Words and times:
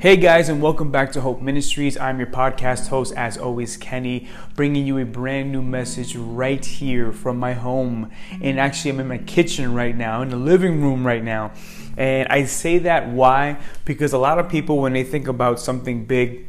Hey 0.00 0.16
guys, 0.16 0.48
and 0.48 0.62
welcome 0.62 0.90
back 0.90 1.12
to 1.12 1.20
Hope 1.20 1.42
Ministries. 1.42 1.98
I'm 1.98 2.18
your 2.18 2.28
podcast 2.28 2.88
host, 2.88 3.12
as 3.18 3.36
always, 3.36 3.76
Kenny, 3.76 4.28
bringing 4.56 4.86
you 4.86 4.96
a 4.96 5.04
brand 5.04 5.52
new 5.52 5.60
message 5.60 6.16
right 6.16 6.64
here 6.64 7.12
from 7.12 7.36
my 7.36 7.52
home. 7.52 8.10
And 8.40 8.58
actually, 8.58 8.92
I'm 8.92 9.00
in 9.00 9.08
my 9.08 9.18
kitchen 9.18 9.74
right 9.74 9.94
now, 9.94 10.22
in 10.22 10.30
the 10.30 10.38
living 10.38 10.80
room 10.80 11.06
right 11.06 11.22
now. 11.22 11.52
And 11.98 12.26
I 12.28 12.46
say 12.46 12.78
that 12.78 13.10
why? 13.10 13.58
Because 13.84 14.14
a 14.14 14.18
lot 14.18 14.38
of 14.38 14.48
people, 14.48 14.78
when 14.78 14.94
they 14.94 15.04
think 15.04 15.28
about 15.28 15.60
something 15.60 16.06
big, 16.06 16.46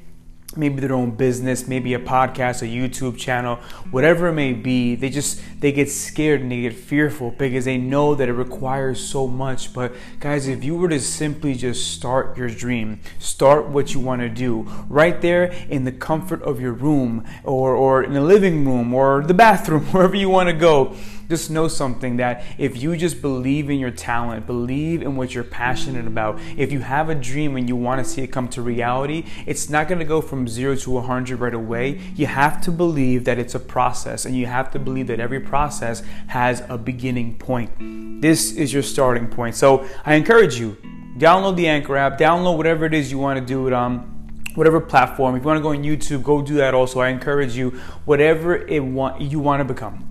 maybe 0.55 0.81
their 0.81 0.93
own 0.93 1.11
business, 1.11 1.67
maybe 1.67 1.93
a 1.93 1.99
podcast, 1.99 2.61
a 2.61 2.65
YouTube 2.65 3.17
channel, 3.17 3.57
whatever 3.89 4.27
it 4.27 4.34
may 4.34 4.54
be, 4.54 4.95
they 4.95 5.09
just 5.09 5.41
they 5.59 5.71
get 5.71 5.89
scared 5.89 6.41
and 6.41 6.52
they 6.52 6.61
get 6.61 6.73
fearful 6.73 7.31
because 7.31 7.66
they 7.66 7.77
know 7.77 8.16
that 8.16 8.27
it 8.27 8.34
requires 8.34 9.02
so 9.02 9.27
much. 9.27 9.73
But 9.73 9.93
guys, 10.20 10.48
if 10.48 10.63
you 10.63 10.76
were 10.76 10.90
to 10.90 10.99
simply 10.99 11.53
just 11.53 11.93
start 11.93 12.38
your 12.38 12.49
dream, 12.49 12.99
start 13.20 13.67
what 13.67 13.93
you 13.93 13.99
want 13.99 14.21
to 14.21 14.29
do 14.29 14.62
right 14.90 15.21
there 15.21 15.45
in 15.70 15.85
the 15.85 15.91
comfort 15.91 16.41
of 16.43 16.59
your 16.59 16.73
room 16.73 17.26
or 17.43 17.76
or 17.76 18.04
in 18.04 18.13
the 18.13 18.21
living 18.21 18.65
room 18.65 18.93
or 18.93 19.23
the 19.23 19.34
bathroom, 19.34 19.85
wherever 19.91 20.15
you 20.15 20.29
want 20.29 20.49
to 20.49 20.54
go, 20.54 20.95
just 21.31 21.49
know 21.49 21.70
something 21.70 22.17
that 22.17 22.44
if 22.58 22.81
you 22.84 22.98
just 22.98 23.21
believe 23.21 23.70
in 23.70 23.80
your 23.80 23.90
talent, 23.90 24.45
believe 24.45 25.02
in 25.02 25.16
what 25.16 25.34
you're 25.34 25.45
passionate 25.45 26.05
about, 26.05 26.38
if 26.57 26.73
you 26.73 26.81
have 26.81 27.09
a 27.09 27.16
dream 27.16 27.55
and 27.55 27.70
you 27.70 27.76
want 27.77 28.04
to 28.04 28.05
see 28.09 28.21
it 28.21 28.27
come 28.27 28.49
to 28.49 28.62
reality, 28.62 29.23
it's 29.45 29.70
not 29.70 29.88
going 29.88 29.99
to 29.99 30.05
go 30.05 30.20
from 30.20 30.45
zero 30.45 30.76
to 30.76 30.91
100 30.91 31.40
right 31.40 31.54
away. 31.54 32.02
You 32.16 32.26
have 32.26 32.59
to 32.63 32.71
believe 32.71 33.23
that 33.23 33.40
it's 33.40 33.55
a 33.55 33.59
process 33.59 34.26
and 34.26 34.35
you 34.35 34.45
have 34.45 34.71
to 34.71 34.80
believe 34.80 35.07
that 35.07 35.21
every 35.21 35.40
process 35.40 36.04
has 36.27 36.63
a 36.67 36.77
beginning 36.77 37.38
point. 37.38 38.21
This 38.21 38.52
is 38.52 38.73
your 38.73 38.84
starting 38.84 39.29
point. 39.29 39.55
So 39.55 39.88
I 40.05 40.16
encourage 40.16 40.59
you, 40.59 40.76
download 41.18 41.55
the 41.55 41.70
Anchor 41.70 41.96
app, 41.96 42.20
download 42.20 42.57
whatever 42.57 42.85
it 42.85 42.93
is 42.93 43.09
you 43.09 43.20
want 43.20 43.40
to 43.40 43.46
do 43.46 43.68
it 43.68 43.74
on 43.74 43.91
um, 43.93 44.27
whatever 44.55 44.82
platform. 44.82 45.35
If 45.35 45.43
you 45.43 45.48
want 45.48 45.59
to 45.59 45.63
go 45.63 45.70
on 45.70 45.82
YouTube, 45.82 46.24
go 46.24 46.41
do 46.41 46.55
that 46.55 46.74
also. 46.74 46.99
I 46.99 47.07
encourage 47.07 47.55
you, 47.55 47.70
whatever 48.04 48.57
it 48.57 48.84
want 48.84 49.21
you 49.21 49.40
want 49.40 49.62
to 49.62 49.74
become 49.74 50.10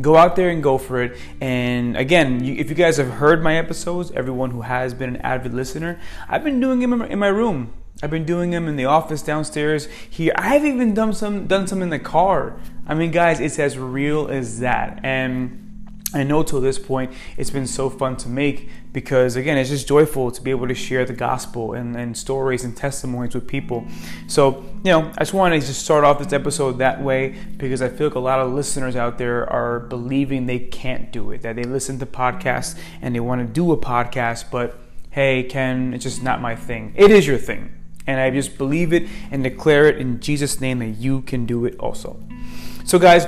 go 0.00 0.16
out 0.16 0.36
there 0.36 0.50
and 0.50 0.62
go 0.62 0.78
for 0.78 1.02
it. 1.02 1.16
And 1.40 1.96
again, 1.96 2.44
you, 2.44 2.54
if 2.54 2.68
you 2.68 2.74
guys 2.74 2.96
have 2.98 3.10
heard 3.10 3.42
my 3.42 3.56
episodes, 3.56 4.10
everyone 4.12 4.50
who 4.50 4.62
has 4.62 4.94
been 4.94 5.16
an 5.16 5.22
avid 5.22 5.54
listener, 5.54 5.98
I've 6.28 6.44
been 6.44 6.60
doing 6.60 6.80
them 6.80 7.00
in 7.02 7.18
my 7.18 7.28
room. 7.28 7.72
I've 8.02 8.10
been 8.10 8.26
doing 8.26 8.50
them 8.50 8.68
in 8.68 8.76
the 8.76 8.84
office 8.84 9.22
downstairs 9.22 9.86
here. 10.10 10.32
I've 10.36 10.64
even 10.66 10.92
done 10.92 11.14
some 11.14 11.46
done 11.46 11.66
some 11.66 11.80
in 11.80 11.88
the 11.88 11.98
car. 11.98 12.58
I 12.86 12.94
mean, 12.94 13.10
guys, 13.10 13.40
it's 13.40 13.58
as 13.58 13.78
real 13.78 14.28
as 14.28 14.60
that. 14.60 15.00
And 15.02 15.66
I 16.12 16.22
know 16.22 16.42
till 16.42 16.60
this 16.60 16.78
point 16.78 17.12
it's 17.38 17.50
been 17.50 17.66
so 17.66 17.88
fun 17.88 18.16
to 18.18 18.28
make 18.28 18.68
because 18.96 19.36
again 19.36 19.58
it's 19.58 19.68
just 19.68 19.86
joyful 19.86 20.30
to 20.30 20.40
be 20.40 20.50
able 20.50 20.66
to 20.66 20.74
share 20.74 21.04
the 21.04 21.12
gospel 21.12 21.74
and, 21.74 21.94
and 21.96 22.16
stories 22.16 22.64
and 22.64 22.74
testimonies 22.74 23.34
with 23.34 23.46
people. 23.46 23.86
So, 24.26 24.64
you 24.84 24.90
know, 24.90 25.12
I 25.18 25.20
just 25.20 25.34
wanted 25.34 25.60
to 25.60 25.66
just 25.66 25.84
start 25.84 26.02
off 26.02 26.18
this 26.18 26.32
episode 26.32 26.78
that 26.78 27.02
way 27.02 27.36
because 27.58 27.82
I 27.82 27.90
feel 27.90 28.06
like 28.06 28.14
a 28.14 28.20
lot 28.20 28.40
of 28.40 28.54
listeners 28.54 28.96
out 28.96 29.18
there 29.18 29.46
are 29.52 29.80
believing 29.80 30.46
they 30.46 30.60
can't 30.60 31.12
do 31.12 31.30
it, 31.32 31.42
that 31.42 31.56
they 31.56 31.64
listen 31.64 31.98
to 31.98 32.06
podcasts 32.06 32.78
and 33.02 33.14
they 33.14 33.20
want 33.20 33.46
to 33.46 33.46
do 33.46 33.70
a 33.70 33.76
podcast, 33.76 34.50
but 34.50 34.78
hey, 35.10 35.42
Ken, 35.42 35.92
it's 35.92 36.04
just 36.04 36.22
not 36.22 36.40
my 36.40 36.56
thing. 36.56 36.94
It 36.96 37.10
is 37.10 37.26
your 37.26 37.36
thing. 37.36 37.74
And 38.06 38.18
I 38.18 38.30
just 38.30 38.56
believe 38.56 38.94
it 38.94 39.06
and 39.30 39.42
declare 39.42 39.84
it 39.88 39.98
in 39.98 40.20
Jesus' 40.20 40.58
name 40.58 40.78
that 40.78 40.96
you 40.96 41.20
can 41.20 41.44
do 41.44 41.66
it 41.66 41.78
also. 41.78 42.18
So, 42.86 42.98
guys, 42.98 43.26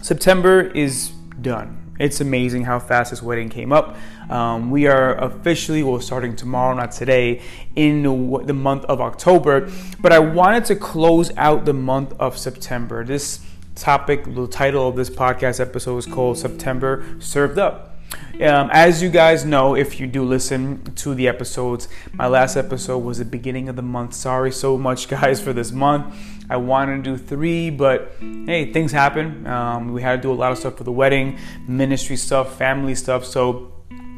September 0.00 0.62
is 0.62 1.10
done 1.42 1.82
it's 1.98 2.20
amazing 2.20 2.64
how 2.64 2.78
fast 2.78 3.10
this 3.10 3.22
wedding 3.22 3.48
came 3.48 3.72
up. 3.72 3.96
Um, 4.30 4.70
we 4.70 4.86
are 4.86 5.16
officially, 5.16 5.82
well, 5.82 6.00
starting 6.00 6.36
tomorrow, 6.36 6.74
not 6.74 6.92
today, 6.92 7.42
in 7.74 8.02
the, 8.02 8.54
month 8.54 8.84
of 8.86 9.00
October. 9.00 9.70
But 10.00 10.12
I 10.12 10.18
wanted 10.18 10.64
to 10.66 10.76
close 10.76 11.30
out 11.36 11.64
the 11.64 11.74
month 11.74 12.14
of 12.18 12.36
September. 12.36 13.04
This 13.04 13.40
topic, 13.74 14.24
the 14.24 14.48
title 14.48 14.88
of 14.88 14.96
this 14.96 15.10
podcast 15.10 15.60
episode 15.60 15.98
is 15.98 16.06
called 16.06 16.38
September 16.38 17.04
Served 17.20 17.58
Up. 17.58 17.92
Um, 18.40 18.70
as 18.72 19.02
you 19.02 19.08
guys 19.08 19.44
know, 19.44 19.74
if 19.74 19.98
you 19.98 20.06
do 20.06 20.22
listen 20.22 20.82
to 20.96 21.14
the 21.14 21.26
episodes, 21.26 21.88
my 22.12 22.26
last 22.26 22.56
episode 22.56 22.98
was 22.98 23.18
the 23.18 23.24
beginning 23.24 23.68
of 23.68 23.76
the 23.76 23.82
month. 23.82 24.14
Sorry 24.14 24.52
so 24.52 24.76
much, 24.76 25.08
guys, 25.16 25.40
for 25.40 25.52
this 25.52 25.72
month. 25.72 26.14
I 26.48 26.56
wanted 26.58 27.04
to 27.04 27.10
do 27.10 27.16
three, 27.16 27.70
but 27.70 28.12
hey, 28.20 28.72
things 28.72 28.92
happen. 28.92 29.46
Um, 29.46 29.92
we 29.92 30.02
had 30.02 30.16
to 30.16 30.28
do 30.28 30.32
a 30.32 30.34
lot 30.34 30.52
of 30.52 30.58
stuff 30.58 30.76
for 30.76 30.84
the 30.84 30.92
wedding, 30.92 31.38
ministry 31.66 32.16
stuff, 32.16 32.56
family 32.56 32.94
stuff. 32.94 33.24
So 33.24 33.72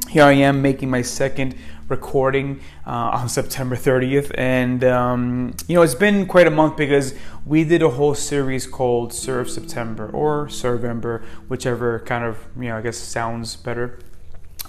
here 0.08 0.24
I 0.24 0.32
am 0.32 0.62
making 0.62 0.88
my 0.88 1.02
second 1.02 1.54
recording 1.88 2.60
uh, 2.86 2.90
on 2.90 3.28
September 3.28 3.76
30th. 3.76 4.32
And, 4.36 4.82
um, 4.84 5.54
you 5.66 5.74
know, 5.74 5.82
it's 5.82 5.94
been 5.94 6.26
quite 6.26 6.46
a 6.46 6.50
month 6.50 6.76
because 6.76 7.14
we 7.44 7.64
did 7.64 7.82
a 7.82 7.90
whole 7.90 8.14
series 8.14 8.66
called 8.66 9.12
Serve 9.12 9.50
September 9.50 10.08
or 10.08 10.46
Servember, 10.46 11.24
whichever 11.48 12.00
kind 12.00 12.24
of, 12.24 12.38
you 12.56 12.68
know, 12.68 12.78
I 12.78 12.80
guess 12.80 12.96
sounds 12.96 13.56
better. 13.56 13.98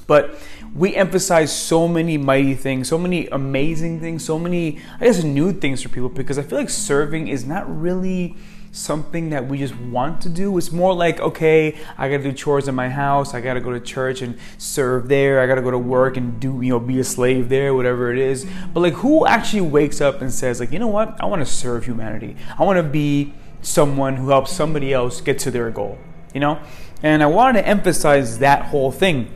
But 0.07 0.35
we 0.75 0.95
emphasize 0.95 1.55
so 1.55 1.87
many 1.87 2.17
mighty 2.17 2.55
things, 2.55 2.89
so 2.89 2.97
many 2.97 3.27
amazing 3.27 3.99
things, 3.99 4.25
so 4.25 4.39
many, 4.39 4.79
I 4.99 5.05
guess, 5.05 5.23
new 5.23 5.53
things 5.53 5.83
for 5.83 5.89
people 5.89 6.09
because 6.09 6.37
I 6.37 6.43
feel 6.43 6.57
like 6.57 6.69
serving 6.69 7.27
is 7.27 7.45
not 7.45 7.63
really 7.81 8.35
something 8.71 9.29
that 9.31 9.47
we 9.47 9.57
just 9.57 9.75
want 9.75 10.21
to 10.21 10.29
do. 10.29 10.57
It's 10.57 10.71
more 10.71 10.93
like, 10.93 11.19
okay, 11.19 11.77
I 11.97 12.09
gotta 12.09 12.23
do 12.23 12.31
chores 12.31 12.67
in 12.67 12.75
my 12.75 12.89
house, 12.89 13.33
I 13.33 13.41
gotta 13.41 13.61
go 13.61 13.71
to 13.71 13.79
church 13.79 14.21
and 14.21 14.37
serve 14.57 15.07
there, 15.07 15.41
I 15.41 15.47
gotta 15.47 15.61
go 15.61 15.71
to 15.71 15.77
work 15.77 16.17
and 16.17 16.39
do, 16.39 16.61
you 16.61 16.69
know, 16.69 16.79
be 16.79 16.99
a 16.99 17.03
slave 17.03 17.49
there, 17.49 17.73
whatever 17.73 18.11
it 18.11 18.19
is. 18.19 18.45
But 18.73 18.81
like, 18.81 18.93
who 18.93 19.25
actually 19.25 19.61
wakes 19.61 20.01
up 20.01 20.21
and 20.21 20.31
says, 20.31 20.59
like, 20.59 20.71
you 20.71 20.79
know 20.79 20.87
what, 20.87 21.19
I 21.21 21.25
wanna 21.25 21.45
serve 21.45 21.85
humanity, 21.85 22.35
I 22.57 22.63
wanna 22.63 22.83
be 22.83 23.33
someone 23.61 24.15
who 24.15 24.29
helps 24.29 24.51
somebody 24.51 24.93
else 24.93 25.21
get 25.21 25.39
to 25.39 25.51
their 25.51 25.69
goal, 25.69 25.97
you 26.33 26.39
know? 26.39 26.59
And 27.01 27.23
I 27.23 27.27
wanted 27.27 27.61
to 27.61 27.67
emphasize 27.67 28.39
that 28.39 28.65
whole 28.65 28.91
thing 28.91 29.31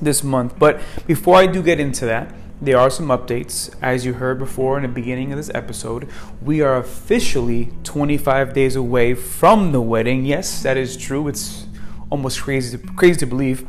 this 0.00 0.22
month. 0.22 0.58
But 0.58 0.80
before 1.06 1.36
I 1.36 1.46
do 1.46 1.62
get 1.62 1.80
into 1.80 2.06
that, 2.06 2.32
there 2.60 2.78
are 2.78 2.90
some 2.90 3.08
updates. 3.08 3.74
As 3.80 4.04
you 4.04 4.14
heard 4.14 4.38
before 4.38 4.76
in 4.76 4.82
the 4.82 4.88
beginning 4.88 5.32
of 5.32 5.38
this 5.38 5.50
episode, 5.54 6.08
we 6.42 6.60
are 6.60 6.76
officially 6.76 7.72
25 7.84 8.52
days 8.52 8.76
away 8.76 9.14
from 9.14 9.72
the 9.72 9.80
wedding. 9.80 10.24
Yes, 10.24 10.62
that 10.62 10.76
is 10.76 10.96
true. 10.96 11.28
It's 11.28 11.66
almost 12.10 12.40
crazy 12.42 12.76
to, 12.76 12.86
crazy 12.94 13.20
to 13.20 13.26
believe. 13.26 13.66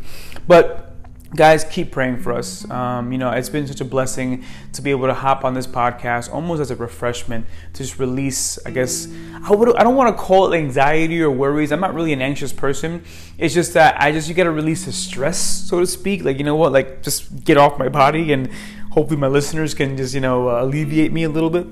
But 0.48 0.92
guys 1.34 1.64
keep 1.64 1.92
praying 1.92 2.18
for 2.18 2.34
us 2.34 2.70
um, 2.70 3.10
you 3.12 3.18
know 3.18 3.32
it's 3.32 3.48
been 3.48 3.66
such 3.66 3.80
a 3.80 3.86
blessing 3.86 4.44
to 4.74 4.82
be 4.82 4.92
able 4.92 5.08
to 5.08 5.14
hop 5.14 5.46
on 5.46 5.54
this 5.54 5.66
podcast 5.66 6.32
almost 6.34 6.60
as 6.60 6.72
a 6.72 6.76
refreshment 6.76 7.46
to 7.72 7.84
just 7.84 8.00
release 8.00 8.60
i 8.66 8.70
guess 8.70 9.08
i, 9.46 9.52
would, 9.52 9.74
I 9.78 9.84
don't 9.84 9.96
want 9.96 10.16
to 10.16 10.22
call 10.22 10.52
it 10.52 10.58
anxiety 10.58 11.22
or 11.22 11.32
worries 11.32 11.72
i'm 11.72 11.80
not 11.80 11.94
really 11.94 12.12
an 12.12 12.22
anxious 12.22 12.52
person 12.52 13.06
it's 13.38 13.54
just 13.54 13.74
that 13.76 13.96
i 14.02 14.12
just 14.12 14.28
you 14.28 14.36
got 14.36 14.44
to 14.44 14.52
release 14.52 14.84
the 14.84 14.92
stress 14.92 15.40
so 15.40 15.80
to 15.80 15.88
speak 15.88 16.26
like 16.26 16.38
you 16.38 16.44
know 16.44 16.58
what 16.58 16.74
like 16.74 17.02
just 17.02 17.46
get 17.46 17.56
off 17.56 17.80
my 17.80 17.88
body 17.88 18.34
and 18.34 18.50
hopefully 18.92 19.20
my 19.20 19.28
listeners 19.28 19.74
can 19.74 19.98
just 19.98 20.14
you 20.14 20.22
know 20.22 20.50
uh, 20.50 20.64
alleviate 20.64 21.12
me 21.12 21.24
a 21.24 21.30
little 21.30 21.50
bit 21.50 21.68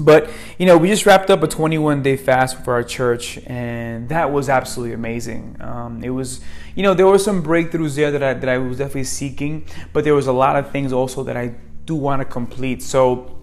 but, 0.00 0.30
you 0.58 0.64
know, 0.64 0.78
we 0.78 0.88
just 0.88 1.04
wrapped 1.04 1.28
up 1.28 1.42
a 1.42 1.46
21 1.46 2.02
day 2.02 2.16
fast 2.16 2.64
for 2.64 2.72
our 2.72 2.82
church, 2.82 3.38
and 3.46 4.08
that 4.08 4.32
was 4.32 4.48
absolutely 4.48 4.94
amazing. 4.94 5.56
Um, 5.60 6.02
it 6.02 6.10
was, 6.10 6.40
you 6.74 6.82
know, 6.82 6.94
there 6.94 7.06
were 7.06 7.18
some 7.18 7.42
breakthroughs 7.42 7.96
there 7.96 8.10
that 8.10 8.22
I, 8.22 8.34
that 8.34 8.48
I 8.48 8.56
was 8.56 8.78
definitely 8.78 9.04
seeking, 9.04 9.66
but 9.92 10.04
there 10.04 10.14
was 10.14 10.26
a 10.26 10.32
lot 10.32 10.56
of 10.56 10.70
things 10.70 10.92
also 10.92 11.22
that 11.24 11.36
I 11.36 11.54
do 11.84 11.94
want 11.94 12.20
to 12.20 12.24
complete. 12.24 12.82
So, 12.82 13.36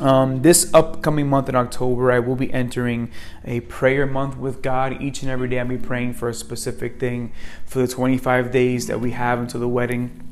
um, 0.00 0.40
this 0.40 0.72
upcoming 0.72 1.28
month 1.28 1.50
in 1.50 1.54
October, 1.54 2.10
I 2.10 2.20
will 2.20 2.36
be 2.36 2.50
entering 2.54 3.10
a 3.44 3.60
prayer 3.60 4.06
month 4.06 4.38
with 4.38 4.62
God. 4.62 5.02
Each 5.02 5.20
and 5.20 5.30
every 5.30 5.48
day, 5.48 5.60
I'll 5.60 5.68
be 5.68 5.76
praying 5.76 6.14
for 6.14 6.30
a 6.30 6.34
specific 6.34 6.98
thing 6.98 7.32
for 7.66 7.80
the 7.80 7.88
25 7.88 8.50
days 8.50 8.86
that 8.86 8.98
we 8.98 9.10
have 9.10 9.38
until 9.38 9.60
the 9.60 9.68
wedding. 9.68 10.27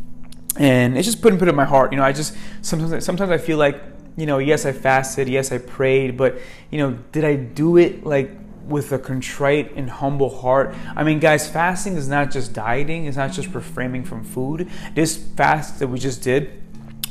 And 0.59 0.97
it's 0.97 1.07
just 1.07 1.23
putting 1.23 1.39
put 1.39 1.49
in 1.49 1.55
my 1.55 1.65
heart. 1.65 1.93
You 1.93 1.99
know, 1.99 2.05
I 2.05 2.13
just 2.13 2.37
sometimes 2.63 3.05
sometimes 3.05 3.31
I 3.31 3.39
feel 3.39 3.59
like 3.59 3.81
you 4.17 4.25
know, 4.25 4.39
yes, 4.39 4.65
I 4.65 4.73
fasted, 4.73 5.29
yes, 5.29 5.53
I 5.53 5.59
prayed, 5.59 6.17
but, 6.17 6.39
you 6.71 6.79
know, 6.79 6.99
did 7.13 7.25
I 7.25 7.37
do 7.37 7.77
it 7.77 8.05
like 8.05 8.31
with 8.67 8.91
a 8.93 8.99
contrite 8.99 9.77
and 9.77 9.89
humble 9.89 10.41
heart? 10.41 10.75
I 10.97 11.05
mean, 11.05 11.21
guys, 11.21 11.49
fasting 11.49 11.97
is 11.97 12.09
not 12.09 12.31
just 12.31 12.55
dieting, 12.55 13.05
it's 13.05 13.19
not 13.19 13.33
just 13.33 13.55
refraining 13.55 14.05
from 14.05 14.25
food. 14.25 14.71
This 14.95 15.17
fast 15.17 15.79
that 15.81 15.89
we 15.89 15.99
just 15.99 16.23
did, 16.23 16.66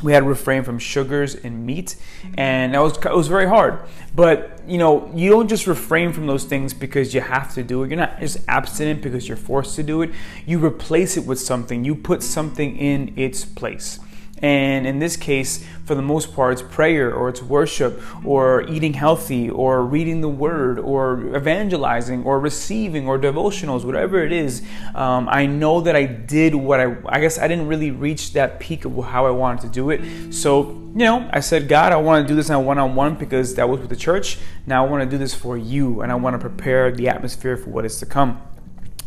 we 0.05 0.13
had 0.13 0.19
to 0.19 0.29
refrain 0.29 0.63
from 0.63 0.77
sugars 0.77 1.33
and 1.33 1.65
meat, 1.65 1.95
and 2.37 2.75
that 2.75 2.79
was 2.79 2.95
it 2.95 3.15
was 3.15 3.27
very 3.27 3.47
hard. 3.47 3.79
But 4.13 4.61
you 4.67 4.77
know, 4.77 5.11
you 5.15 5.31
don't 5.31 5.47
just 5.47 5.65
refrain 5.65 6.13
from 6.13 6.27
those 6.27 6.43
things 6.43 6.75
because 6.75 7.13
you 7.15 7.21
have 7.21 7.53
to 7.55 7.63
do 7.63 7.81
it. 7.83 7.89
You're 7.89 7.97
not 7.97 8.19
just 8.19 8.37
abstinent 8.47 9.01
because 9.01 9.27
you're 9.27 9.35
forced 9.35 9.75
to 9.77 9.83
do 9.83 10.03
it. 10.03 10.11
You 10.45 10.63
replace 10.63 11.17
it 11.17 11.25
with 11.25 11.39
something. 11.39 11.83
You 11.83 11.95
put 11.95 12.21
something 12.21 12.77
in 12.77 13.13
its 13.17 13.43
place. 13.43 13.99
And 14.39 14.85
in 14.85 14.99
this 14.99 15.15
case, 15.15 15.65
for 15.85 15.95
the 15.95 16.01
most 16.01 16.33
part, 16.33 16.53
it's 16.53 16.61
prayer 16.61 17.13
or 17.13 17.29
it's 17.29 17.41
worship 17.41 18.01
or 18.25 18.63
eating 18.63 18.93
healthy 18.93 19.49
or 19.49 19.83
reading 19.83 20.21
the 20.21 20.29
word 20.29 20.77
or 20.77 21.35
evangelizing 21.35 22.23
or 22.23 22.39
receiving 22.39 23.07
or 23.07 23.17
devotionals, 23.17 23.85
whatever 23.85 24.23
it 24.23 24.33
is. 24.33 24.61
Um, 24.93 25.29
I 25.29 25.45
know 25.45 25.79
that 25.81 25.95
I 25.95 26.05
did 26.05 26.53
what 26.53 26.79
I, 26.79 26.97
I 27.05 27.21
guess 27.21 27.39
I 27.39 27.47
didn't 27.47 27.67
really 27.67 27.91
reach 27.91 28.33
that 28.33 28.59
peak 28.59 28.83
of 28.83 29.01
how 29.05 29.25
I 29.25 29.31
wanted 29.31 29.61
to 29.61 29.69
do 29.69 29.89
it. 29.89 30.33
So, 30.33 30.63
you 30.67 31.05
know, 31.05 31.29
I 31.31 31.39
said, 31.39 31.69
God, 31.69 31.93
I 31.93 31.97
want 31.97 32.27
to 32.27 32.27
do 32.27 32.35
this 32.35 32.49
on 32.49 32.65
one 32.65 32.77
on 32.77 32.95
one 32.95 33.15
because 33.15 33.55
that 33.55 33.69
was 33.69 33.79
with 33.79 33.89
the 33.89 33.95
church. 33.95 34.37
Now 34.65 34.85
I 34.85 34.89
want 34.89 35.03
to 35.03 35.09
do 35.09 35.17
this 35.17 35.33
for 35.33 35.57
you 35.57 36.01
and 36.01 36.11
I 36.11 36.15
want 36.15 36.33
to 36.33 36.39
prepare 36.39 36.91
the 36.91 37.07
atmosphere 37.07 37.55
for 37.55 37.69
what 37.69 37.85
is 37.85 37.99
to 37.99 38.05
come. 38.05 38.41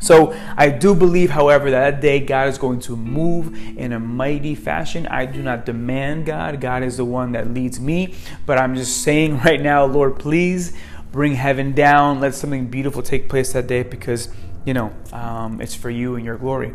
So 0.01 0.33
I 0.57 0.69
do 0.69 0.95
believe, 0.95 1.31
however, 1.31 1.71
that, 1.71 1.91
that 1.91 2.01
day 2.01 2.21
God 2.21 2.49
is 2.49 2.59
going 2.59 2.81
to 2.81 2.97
move 2.97 3.55
in 3.77 3.93
a 3.93 3.99
mighty 3.99 4.55
fashion. 4.55 5.07
I 5.09 5.27
do 5.27 5.43
not 5.43 5.67
demand 5.67 6.27
God. 6.27 6.61
God 6.61 6.83
is 6.83 6.99
the 6.99 7.05
one 7.05 7.33
that 7.33 7.53
leads 7.53 7.81
me. 7.81 8.15
But 8.47 8.59
I'm 8.59 8.75
just 8.75 9.03
saying 9.03 9.39
right 9.45 9.61
now, 9.61 9.85
Lord, 9.85 10.19
please 10.19 10.77
bring 11.11 11.35
heaven 11.35 11.73
down. 11.73 12.21
Let 12.21 12.35
something 12.35 12.67
beautiful 12.67 13.03
take 13.03 13.29
place 13.29 13.53
that 13.55 13.67
day 13.67 13.83
because, 13.83 14.29
you 14.65 14.75
know, 14.75 14.93
um, 15.13 15.61
it's 15.61 15.75
for 15.75 15.91
you 15.91 16.17
and 16.17 16.25
your 16.25 16.37
glory. 16.37 16.75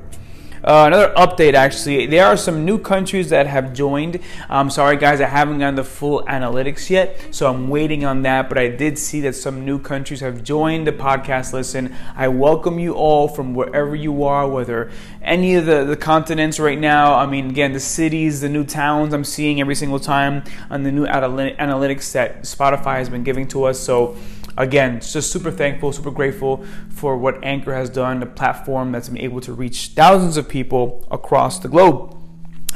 Uh, 0.63 0.85
another 0.87 1.13
update, 1.15 1.55
actually, 1.55 2.05
there 2.05 2.25
are 2.25 2.37
some 2.37 2.63
new 2.63 2.77
countries 2.77 3.29
that 3.29 3.47
have 3.47 3.73
joined. 3.73 4.17
I'm 4.49 4.69
sorry, 4.69 4.95
guys, 4.95 5.19
I 5.19 5.27
haven't 5.27 5.59
gotten 5.59 5.75
the 5.75 5.83
full 5.83 6.23
analytics 6.23 6.89
yet, 6.89 7.19
so 7.31 7.49
I'm 7.49 7.67
waiting 7.67 8.05
on 8.05 8.21
that. 8.21 8.47
But 8.47 8.57
I 8.57 8.69
did 8.69 8.97
see 8.97 9.19
that 9.21 9.35
some 9.35 9.65
new 9.65 9.77
countries 9.77 10.21
have 10.21 10.41
joined 10.41 10.87
the 10.87 10.93
podcast 10.93 11.51
listen. 11.51 11.93
I 12.15 12.29
welcome 12.29 12.79
you 12.79 12.93
all 12.93 13.27
from 13.27 13.53
wherever 13.53 13.93
you 13.93 14.23
are, 14.23 14.47
whether 14.47 14.89
any 15.21 15.55
of 15.55 15.65
the, 15.65 15.83
the 15.83 15.97
continents 15.97 16.61
right 16.61 16.79
now. 16.79 17.15
I 17.15 17.25
mean, 17.25 17.49
again, 17.49 17.73
the 17.73 17.81
cities, 17.81 18.39
the 18.39 18.47
new 18.47 18.63
towns 18.63 19.13
I'm 19.13 19.25
seeing 19.25 19.59
every 19.59 19.75
single 19.75 19.99
time 19.99 20.45
on 20.69 20.83
the 20.83 20.93
new 20.93 21.05
analytics 21.05 22.13
that 22.13 22.43
Spotify 22.43 22.99
has 22.99 23.09
been 23.09 23.23
giving 23.23 23.49
to 23.49 23.65
us. 23.65 23.81
So, 23.81 24.15
again, 24.57 24.99
just 25.01 25.31
super 25.31 25.51
thankful, 25.51 25.91
super 25.91 26.11
grateful 26.11 26.65
for 26.89 27.17
what 27.17 27.43
Anchor 27.43 27.73
has 27.73 27.89
done, 27.89 28.19
the 28.19 28.25
platform 28.25 28.91
that's 28.91 29.09
been 29.09 29.19
able 29.19 29.41
to 29.41 29.53
reach 29.53 29.87
thousands 29.95 30.37
of 30.37 30.47
people 30.47 31.07
across 31.11 31.59
the 31.59 31.67
globe. 31.67 32.17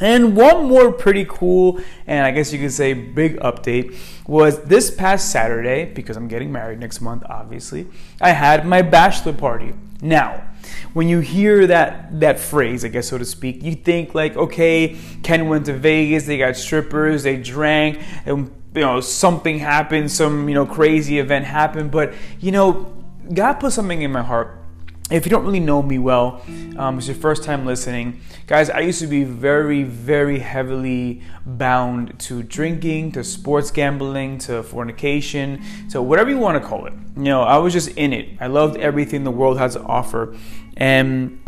And 0.00 0.36
one 0.36 0.66
more 0.66 0.92
pretty 0.92 1.26
cool, 1.28 1.80
and 2.06 2.24
I 2.24 2.30
guess 2.30 2.52
you 2.52 2.60
could 2.60 2.72
say 2.72 2.94
big 2.94 3.36
update 3.40 3.96
was 4.28 4.62
this 4.62 4.92
past 4.92 5.32
Saturday, 5.32 5.86
because 5.86 6.16
I'm 6.16 6.28
getting 6.28 6.52
married 6.52 6.78
next 6.78 7.00
month, 7.00 7.24
obviously, 7.28 7.88
I 8.20 8.30
had 8.30 8.64
my 8.64 8.82
bachelor 8.82 9.32
party. 9.32 9.74
Now, 10.00 10.44
when 10.92 11.08
you 11.08 11.18
hear 11.18 11.66
that 11.66 12.20
that 12.20 12.38
phrase, 12.38 12.84
I 12.84 12.88
guess 12.88 13.08
so 13.08 13.18
to 13.18 13.24
speak, 13.24 13.64
you 13.64 13.74
think 13.74 14.14
like, 14.14 14.36
okay, 14.36 14.96
Ken 15.24 15.48
went 15.48 15.66
to 15.66 15.72
Vegas, 15.72 16.26
they 16.26 16.38
got 16.38 16.56
strippers, 16.56 17.24
they 17.24 17.36
drank, 17.36 18.00
and 18.24 18.52
you 18.74 18.82
know 18.82 19.00
something 19.00 19.58
happened, 19.58 20.10
some 20.10 20.48
you 20.48 20.54
know 20.54 20.66
crazy 20.66 21.18
event 21.18 21.44
happened, 21.44 21.90
but 21.90 22.14
you 22.40 22.52
know 22.52 22.92
God 23.32 23.54
put 23.54 23.72
something 23.72 24.02
in 24.02 24.12
my 24.12 24.22
heart. 24.22 24.54
If 25.10 25.24
you 25.24 25.30
don't 25.30 25.44
really 25.46 25.60
know 25.60 25.80
me 25.82 25.98
well, 25.98 26.42
um, 26.76 26.98
it's 26.98 27.06
your 27.06 27.16
first 27.16 27.42
time 27.42 27.64
listening, 27.64 28.20
guys. 28.46 28.68
I 28.68 28.80
used 28.80 29.00
to 29.00 29.06
be 29.06 29.24
very, 29.24 29.82
very 29.82 30.38
heavily 30.38 31.22
bound 31.46 32.18
to 32.20 32.42
drinking, 32.42 33.12
to 33.12 33.24
sports 33.24 33.70
gambling, 33.70 34.36
to 34.40 34.62
fornication, 34.62 35.64
to 35.92 36.02
whatever 36.02 36.28
you 36.28 36.36
want 36.36 36.62
to 36.62 36.68
call 36.68 36.84
it. 36.84 36.92
You 37.16 37.24
know, 37.24 37.40
I 37.42 37.56
was 37.56 37.72
just 37.72 37.88
in 37.96 38.12
it. 38.12 38.36
I 38.38 38.48
loved 38.48 38.76
everything 38.76 39.24
the 39.24 39.30
world 39.30 39.56
has 39.56 39.74
to 39.74 39.82
offer, 39.82 40.36
and 40.76 41.40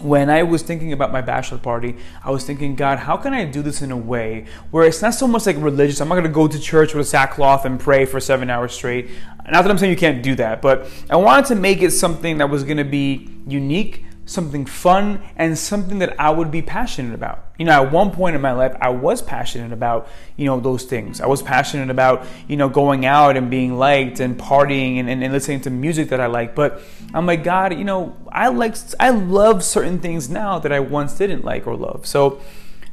when 0.00 0.30
I 0.30 0.42
was 0.42 0.62
thinking 0.62 0.92
about 0.92 1.12
my 1.12 1.20
bachelor 1.20 1.58
party, 1.58 1.96
I 2.24 2.30
was 2.30 2.44
thinking, 2.44 2.76
God, 2.76 2.98
how 2.98 3.16
can 3.16 3.32
I 3.32 3.44
do 3.44 3.62
this 3.62 3.82
in 3.82 3.90
a 3.90 3.96
way 3.96 4.46
where 4.70 4.86
it's 4.86 5.02
not 5.02 5.14
so 5.14 5.26
much 5.26 5.46
like 5.46 5.56
religious? 5.58 6.00
I'm 6.00 6.08
not 6.08 6.14
going 6.14 6.26
to 6.26 6.30
go 6.30 6.48
to 6.48 6.58
church 6.58 6.94
with 6.94 7.06
a 7.06 7.08
sackcloth 7.08 7.64
and 7.64 7.78
pray 7.78 8.04
for 8.04 8.20
seven 8.20 8.50
hours 8.50 8.72
straight. 8.72 9.10
Not 9.50 9.62
that 9.62 9.70
I'm 9.70 9.78
saying 9.78 9.90
you 9.90 9.96
can't 9.96 10.22
do 10.22 10.34
that, 10.36 10.60
but 10.60 10.90
I 11.08 11.16
wanted 11.16 11.46
to 11.46 11.54
make 11.54 11.82
it 11.82 11.92
something 11.92 12.38
that 12.38 12.50
was 12.50 12.64
going 12.64 12.78
to 12.78 12.84
be 12.84 13.30
unique, 13.46 14.04
something 14.26 14.66
fun 14.66 15.22
and 15.36 15.56
something 15.56 16.00
that 16.00 16.20
I 16.20 16.30
would 16.30 16.50
be 16.50 16.60
passionate 16.60 17.14
about. 17.14 17.44
You 17.58 17.64
know, 17.64 17.84
at 17.84 17.92
one 17.92 18.10
point 18.10 18.34
in 18.34 18.42
my 18.42 18.52
life, 18.52 18.76
I 18.80 18.90
was 18.90 19.22
passionate 19.22 19.72
about, 19.72 20.08
you 20.36 20.44
know, 20.44 20.60
those 20.60 20.84
things. 20.84 21.20
I 21.20 21.26
was 21.26 21.42
passionate 21.42 21.90
about, 21.90 22.26
you 22.48 22.56
know, 22.56 22.68
going 22.68 23.06
out 23.06 23.36
and 23.36 23.48
being 23.50 23.78
liked 23.78 24.20
and 24.20 24.36
partying 24.36 24.98
and, 24.98 25.08
and, 25.08 25.22
and 25.22 25.32
listening 25.32 25.60
to 25.62 25.70
music 25.70 26.10
that 26.10 26.20
I 26.20 26.26
like. 26.26 26.54
But 26.54 26.82
I'm 27.14 27.24
like, 27.24 27.44
God, 27.44 27.78
you 27.78 27.84
know, 27.84 28.16
I 28.28 28.48
like, 28.48 28.76
I 28.98 29.10
love 29.10 29.62
certain 29.64 30.00
things 30.00 30.28
now 30.28 30.58
that 30.58 30.72
I 30.72 30.80
once 30.80 31.16
didn't 31.16 31.44
like 31.44 31.66
or 31.66 31.76
love. 31.76 32.04
So 32.04 32.40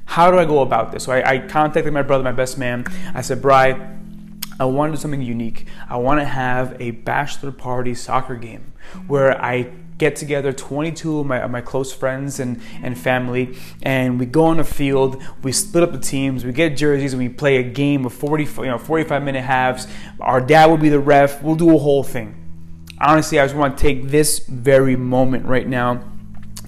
how 0.05 0.29
do 0.29 0.37
I 0.37 0.45
go 0.45 0.61
about 0.61 0.91
this? 0.91 1.03
So 1.03 1.11
I, 1.11 1.33
I 1.33 1.37
contacted 1.39 1.91
my 1.91 2.03
brother, 2.03 2.23
my 2.23 2.31
best 2.31 2.57
man. 2.57 2.85
I 3.15 3.21
said, 3.21 3.41
Bry, 3.41 3.71
I 4.59 4.65
want 4.65 4.91
to 4.93 4.97
do 4.97 5.01
something 5.01 5.21
unique. 5.21 5.65
I 5.89 5.97
want 5.97 6.19
to 6.19 6.25
have 6.25 6.79
a 6.79 6.91
bachelor 6.91 7.51
party 7.51 7.95
soccer 7.95 8.35
game 8.35 8.73
where 9.07 9.41
I 9.43 9.71
get 10.03 10.17
together 10.17 10.51
22 10.51 11.19
of 11.19 11.25
my, 11.25 11.47
my 11.47 11.61
close 11.61 11.93
friends 11.93 12.39
and, 12.39 12.61
and 12.81 12.97
family 12.97 13.57
and 13.81 14.19
we 14.19 14.25
go 14.25 14.43
on 14.45 14.57
the 14.57 14.63
field 14.63 15.23
we 15.43 15.51
split 15.51 15.81
up 15.81 15.93
the 15.93 15.99
teams 15.99 16.43
we 16.43 16.51
get 16.51 16.75
jerseys 16.75 17.13
and 17.13 17.21
we 17.21 17.29
play 17.29 17.55
a 17.57 17.63
game 17.63 18.05
of 18.05 18.13
40 18.13 18.43
you 18.43 18.65
know 18.65 18.77
45 18.77 19.23
minute 19.23 19.43
halves. 19.43 19.87
Our 20.19 20.41
dad 20.41 20.65
will 20.65 20.77
be 20.77 20.89
the 20.89 20.99
ref. 20.99 21.41
We'll 21.41 21.55
do 21.55 21.73
a 21.73 21.79
whole 21.79 22.03
thing. 22.03 22.35
Honestly 22.99 23.39
i 23.39 23.45
just 23.45 23.55
want 23.55 23.77
to 23.77 23.81
take 23.81 24.09
this 24.09 24.39
very 24.39 24.95
moment 24.95 25.45
right 25.45 25.67
now 25.67 26.03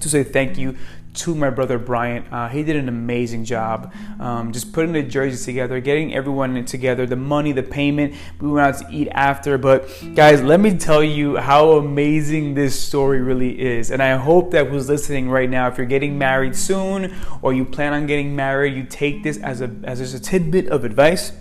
to 0.00 0.08
say 0.08 0.22
thank 0.22 0.56
you 0.58 0.76
to 1.16 1.34
my 1.34 1.50
brother 1.50 1.78
Bryant. 1.78 2.26
Uh, 2.32 2.48
he 2.48 2.62
did 2.62 2.76
an 2.76 2.88
amazing 2.88 3.44
job 3.44 3.92
um, 4.20 4.52
just 4.52 4.72
putting 4.72 4.92
the 4.92 5.02
jerseys 5.02 5.44
together, 5.44 5.80
getting 5.80 6.14
everyone 6.14 6.64
together, 6.64 7.06
the 7.06 7.16
money, 7.16 7.52
the 7.52 7.62
payment. 7.62 8.14
We 8.40 8.48
went 8.48 8.66
out 8.66 8.80
to 8.86 8.94
eat 8.94 9.08
after. 9.08 9.58
But 9.58 9.88
guys, 10.14 10.42
let 10.42 10.60
me 10.60 10.76
tell 10.76 11.02
you 11.02 11.36
how 11.36 11.72
amazing 11.72 12.54
this 12.54 12.78
story 12.78 13.20
really 13.20 13.58
is. 13.60 13.90
And 13.90 14.02
I 14.02 14.16
hope 14.16 14.50
that 14.52 14.68
who's 14.68 14.88
listening 14.88 15.28
right 15.28 15.48
now, 15.48 15.68
if 15.68 15.78
you're 15.78 15.86
getting 15.86 16.18
married 16.18 16.56
soon 16.56 17.14
or 17.42 17.52
you 17.52 17.64
plan 17.64 17.92
on 17.92 18.06
getting 18.06 18.34
married, 18.36 18.74
you 18.74 18.84
take 18.84 19.22
this 19.22 19.38
as 19.38 19.60
a 19.60 19.74
as 19.84 19.98
just 19.98 20.14
a 20.14 20.20
tidbit 20.20 20.68
of 20.68 20.84
advice 20.84 21.32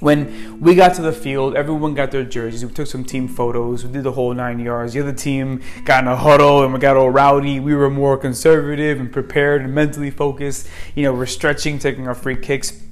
when 0.00 0.60
we 0.60 0.74
got 0.74 0.94
to 0.96 1.02
the 1.02 1.12
field, 1.12 1.56
everyone 1.56 1.94
got 1.94 2.10
their 2.10 2.24
jerseys. 2.24 2.64
We 2.64 2.72
took 2.72 2.86
some 2.86 3.04
team 3.04 3.28
photos. 3.28 3.84
We 3.84 3.92
did 3.92 4.02
the 4.02 4.12
whole 4.12 4.34
nine 4.34 4.58
yards. 4.58 4.92
The 4.92 5.00
other 5.00 5.12
team 5.12 5.62
got 5.84 6.04
in 6.04 6.08
a 6.08 6.16
huddle 6.16 6.62
and 6.62 6.74
we 6.74 6.78
got 6.78 6.96
all 6.96 7.08
rowdy. 7.08 7.60
We 7.60 7.74
were 7.74 7.88
more 7.88 8.18
conservative 8.18 9.00
and 9.00 9.10
prepared 9.10 9.62
and 9.62 9.74
mentally 9.74 10.10
focused. 10.10 10.68
You 10.94 11.04
know, 11.04 11.14
we're 11.14 11.26
stretching, 11.26 11.78
taking 11.78 12.06
our 12.06 12.14
free 12.14 12.36
kicks. 12.36 12.82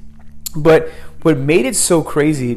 But 0.56 0.88
what 1.22 1.36
made 1.36 1.66
it 1.66 1.76
so 1.76 2.02
crazy 2.02 2.54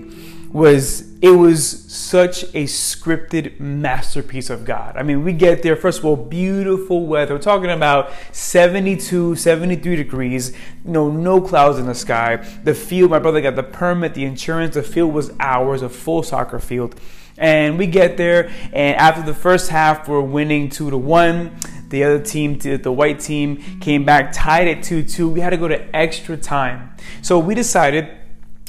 was 0.51 1.07
it 1.19 1.31
was 1.31 1.91
such 1.91 2.43
a 2.43 2.65
scripted 2.65 3.59
masterpiece 3.59 4.51
of 4.51 4.65
God. 4.65 4.95
I 4.95 5.03
mean, 5.03 5.23
we 5.23 5.33
get 5.33 5.63
there, 5.63 5.75
first 5.75 5.99
of 5.99 6.05
all, 6.05 6.15
beautiful 6.15 7.07
weather. 7.07 7.33
We're 7.33 7.41
talking 7.41 7.71
about 7.71 8.11
72, 8.31 9.35
73 9.35 9.95
degrees, 9.95 10.51
you 10.85 10.91
know, 10.91 11.09
no 11.09 11.41
clouds 11.41 11.79
in 11.79 11.87
the 11.87 11.95
sky. 11.95 12.35
The 12.63 12.75
field, 12.75 13.09
my 13.09 13.17
brother 13.17 13.41
got 13.41 13.55
the 13.55 13.63
permit, 13.63 14.13
the 14.13 14.25
insurance, 14.25 14.75
the 14.75 14.83
field 14.83 15.11
was 15.11 15.31
ours, 15.39 15.81
a 15.81 15.89
full 15.89 16.21
soccer 16.21 16.59
field. 16.59 16.99
And 17.39 17.77
we 17.77 17.87
get 17.87 18.17
there, 18.17 18.51
and 18.73 18.95
after 18.97 19.23
the 19.23 19.33
first 19.33 19.69
half, 19.69 20.07
we're 20.07 20.21
winning 20.21 20.69
two 20.69 20.89
to 20.89 20.97
one. 20.97 21.55
The 21.89 22.03
other 22.03 22.19
team, 22.19 22.57
the 22.59 22.91
white 22.91 23.19
team, 23.19 23.79
came 23.79 24.05
back 24.05 24.33
tied 24.33 24.67
at 24.67 24.83
2 24.83 25.03
2. 25.03 25.29
We 25.29 25.39
had 25.39 25.51
to 25.51 25.57
go 25.57 25.67
to 25.67 25.95
extra 25.95 26.35
time. 26.35 26.95
So 27.21 27.39
we 27.39 27.55
decided 27.55 28.09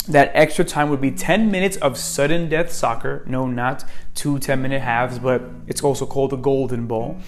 that 0.09 0.31
extra 0.35 0.65
time 0.65 0.91
would 0.91 1.01
be 1.01 1.11
10 1.11 1.51
minutes 1.51 1.77
of 1.79 1.97
sudden 1.97 2.49
death 2.49 2.73
soccer. 2.73 3.23
No, 3.27 3.47
not 3.47 3.85
two 4.15 4.39
10 4.39 4.61
minute 4.61 4.81
halves, 4.81 5.19
but 5.19 5.43
it's 5.67 5.83
also 5.83 6.07
called 6.07 6.31
the 6.31 6.37
golden 6.37 6.87
ball. 6.87 7.19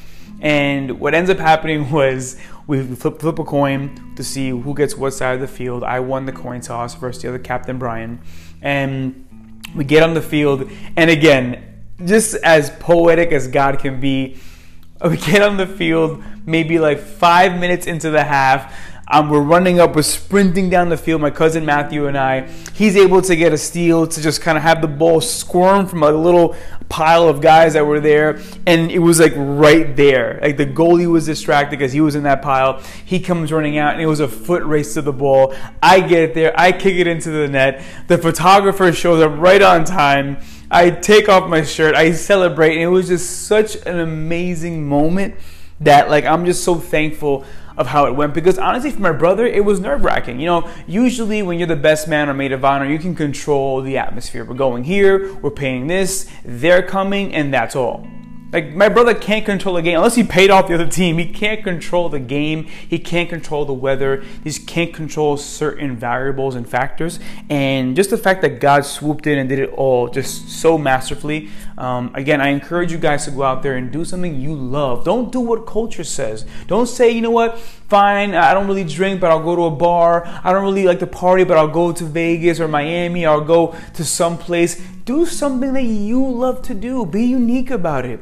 And 0.41 0.99
what 0.99 1.15
ends 1.15 1.31
up 1.31 1.39
happening 1.39 1.91
was 1.93 2.39
we 2.67 2.83
flip, 2.83 3.21
flip 3.21 3.39
a 3.39 3.45
coin 3.45 4.15
to 4.17 4.25
see 4.25 4.51
who 4.51 4.75
gets 4.75 4.97
what 4.97 5.13
side 5.13 5.35
of 5.35 5.41
the 5.41 5.49
field. 5.49 5.85
I 5.85 6.01
won 6.01 6.27
the 6.27 6.33
coin 6.33 6.61
toss 6.61 6.95
versus 6.95 7.23
the 7.23 7.29
other 7.29 7.39
captain, 7.39 7.79
Brian. 7.79 8.21
And 8.63 9.27
we 9.75 9.85
get 9.85 10.03
on 10.03 10.15
the 10.15 10.23
field. 10.23 10.71
And 10.97 11.11
again, 11.11 11.85
just 12.05 12.35
as 12.37 12.71
poetic 12.71 13.33
as 13.33 13.49
God 13.49 13.79
can 13.79 14.01
be, 14.01 14.39
we 15.05 15.17
get 15.17 15.43
on 15.43 15.57
the 15.57 15.67
field 15.67 16.23
maybe 16.47 16.79
like 16.79 16.99
five 16.99 17.59
minutes 17.59 17.87
into 17.87 18.11
the 18.11 18.25
half 18.25 18.75
um, 19.11 19.29
we're 19.29 19.41
running 19.41 19.81
up, 19.81 19.97
we're 19.97 20.03
sprinting 20.03 20.71
down 20.71 20.89
the 20.89 20.97
field. 20.97 21.21
My 21.21 21.31
cousin 21.31 21.67
Matthew 21.67 22.07
and 22.07 22.17
I, 22.17 22.43
he's 22.75 22.97
able 22.97 23.21
to 23.23 23.35
get 23.35 23.53
a 23.53 23.59
steal 23.59 24.07
to 24.07 24.23
just 24.23 24.41
kind 24.41 24.57
of 24.57 24.63
have 24.63 24.81
the 24.81 24.89
ball 24.89 25.21
squirm 25.21 25.87
from 25.87 26.05
a 26.05 26.13
little 26.13 26.55
pile 26.89 27.29
of 27.29 27.41
guys 27.41 27.73
that 27.73 27.85
were 27.85 27.99
there. 27.99 28.41
And 28.67 28.89
it 28.91 29.01
was 29.01 29.19
like 29.19 29.33
right 29.35 29.97
there. 29.97 30.39
Like 30.41 30.57
the 30.57 30.67
goalie 30.67 31.11
was 31.11 31.27
distracted 31.27 31.77
because 31.77 31.93
he 31.93 32.01
was 32.01 32.15
in 32.15 32.23
that 32.23 32.41
pile. 32.41 32.81
He 33.05 33.19
comes 33.19 33.51
running 33.53 33.79
out 33.79 33.95
and 33.95 34.01
it 34.01 34.07
was 34.07 34.21
a 34.21 34.29
foot 34.29 34.63
race 34.63 34.95
to 34.95 35.03
the 35.03 35.13
ball. 35.13 35.55
I 35.83 36.01
get 36.01 36.23
it 36.23 36.35
there, 36.35 36.53
I 36.59 36.71
kick 36.71 36.95
it 36.95 37.09
into 37.09 37.31
the 37.31 37.49
net. 37.49 37.83
The 38.07 38.17
photographer 38.17 38.93
shows 38.93 39.21
up 39.21 39.37
right 39.39 39.61
on 39.61 39.85
time. 39.85 40.39
I 40.71 40.91
take 40.91 41.29
off 41.29 41.51
my 41.51 41.65
shirt, 41.65 41.97
I 41.97 42.13
celebrate, 42.13 42.75
and 42.75 42.83
it 42.83 42.87
was 42.87 43.09
just 43.09 43.49
such 43.49 43.75
an 43.87 43.99
amazing 43.99 44.89
moment 44.89 45.35
that 45.81 46.09
like 46.11 46.25
I'm 46.25 46.45
just 46.45 46.63
so 46.63 46.77
thankful 46.77 47.45
of 47.81 47.87
how 47.87 48.05
it 48.05 48.15
went 48.15 48.35
because 48.35 48.59
honestly 48.59 48.91
for 48.91 49.01
my 49.01 49.11
brother 49.11 49.47
it 49.47 49.65
was 49.65 49.81
nerve-wracking 49.81 50.39
you 50.39 50.45
know 50.45 50.71
usually 50.87 51.41
when 51.43 51.59
you're 51.59 51.67
the 51.67 51.75
best 51.75 52.07
man 52.07 52.29
or 52.29 52.35
maid 52.35 52.53
of 52.53 52.63
honor 52.63 52.85
you 52.85 52.99
can 52.99 53.15
control 53.15 53.81
the 53.81 53.97
atmosphere 53.97 54.45
we're 54.45 54.55
going 54.55 54.85
here 54.85 55.35
we're 55.37 55.51
paying 55.51 55.87
this 55.87 56.31
they're 56.45 56.83
coming 56.83 57.35
and 57.35 57.55
that's 57.55 57.75
all 57.75 58.07
like 58.53 58.75
my 58.75 58.89
brother 58.89 59.15
can't 59.15 59.45
control 59.45 59.77
the 59.77 59.83
game 59.83 59.97
unless 59.97 60.17
he 60.17 60.25
paid 60.25 60.51
off 60.51 60.67
the 60.67 60.75
other 60.75 60.89
team. 60.89 61.19
He 61.19 61.27
can't 61.27 61.63
control 61.63 62.09
the 62.09 62.19
game. 62.19 62.65
He 62.65 62.99
can't 62.99 63.29
control 63.29 63.65
the 63.65 63.73
weather. 63.73 64.23
He 64.43 64.51
just 64.51 64.67
can't 64.67 64.93
control 64.93 65.37
certain 65.37 65.97
variables 65.97 66.57
and 66.57 66.69
factors. 66.69 67.21
And 67.49 67.95
just 67.95 68.11
the 68.11 68.19
fact 68.19 68.43
that 68.43 68.61
God 68.61 68.85
swooped 68.85 69.29
in 69.29 69.39
and 69.39 69.49
did 69.49 69.61
it 69.61 69.71
all 69.71 70.09
just 70.09 70.51
so 70.51 70.77
masterfully. 70.77 71.49
Um, 71.81 72.11
again, 72.15 72.43
I 72.43 72.49
encourage 72.49 72.93
you 72.93 72.99
guys 72.99 73.25
to 73.25 73.31
go 73.31 73.43
out 73.43 73.63
there 73.63 73.79
and 73.79 73.91
do 73.91 74.05
something 74.05 74.39
you 74.39 74.55
love. 74.55 75.03
Don't 75.03 75.33
do 75.33 75.41
what 75.41 75.67
culture 75.67 76.05
says. 76.05 76.45
Don't 76.67 76.87
say, 76.87 77.09
you 77.09 77.23
know 77.23 77.31
what, 77.31 77.59
fine, 77.59 78.35
I 78.35 78.53
don't 78.53 78.67
really 78.67 78.85
drink, 78.85 79.19
but 79.19 79.31
I'll 79.31 79.43
go 79.43 79.57
to 79.57 79.63
a 79.63 79.71
bar. 79.71 80.25
I 80.45 80.53
don't 80.53 80.63
really 80.63 80.85
like 80.85 80.99
to 80.99 81.07
party, 81.07 81.43
but 81.43 81.57
I'll 81.57 81.69
go 81.69 81.91
to 81.91 82.05
Vegas 82.05 82.61
or 82.61 82.69
Miami. 82.69 83.25
I'll 83.25 83.41
go 83.41 83.75
to 83.95 84.05
some 84.05 84.37
place. 84.37 84.79
Do 85.07 85.25
something 85.25 85.73
that 85.73 85.85
you 85.85 86.23
love 86.23 86.61
to 86.65 86.75
do. 86.75 87.07
Be 87.07 87.25
unique 87.25 87.71
about 87.71 88.05
it 88.05 88.21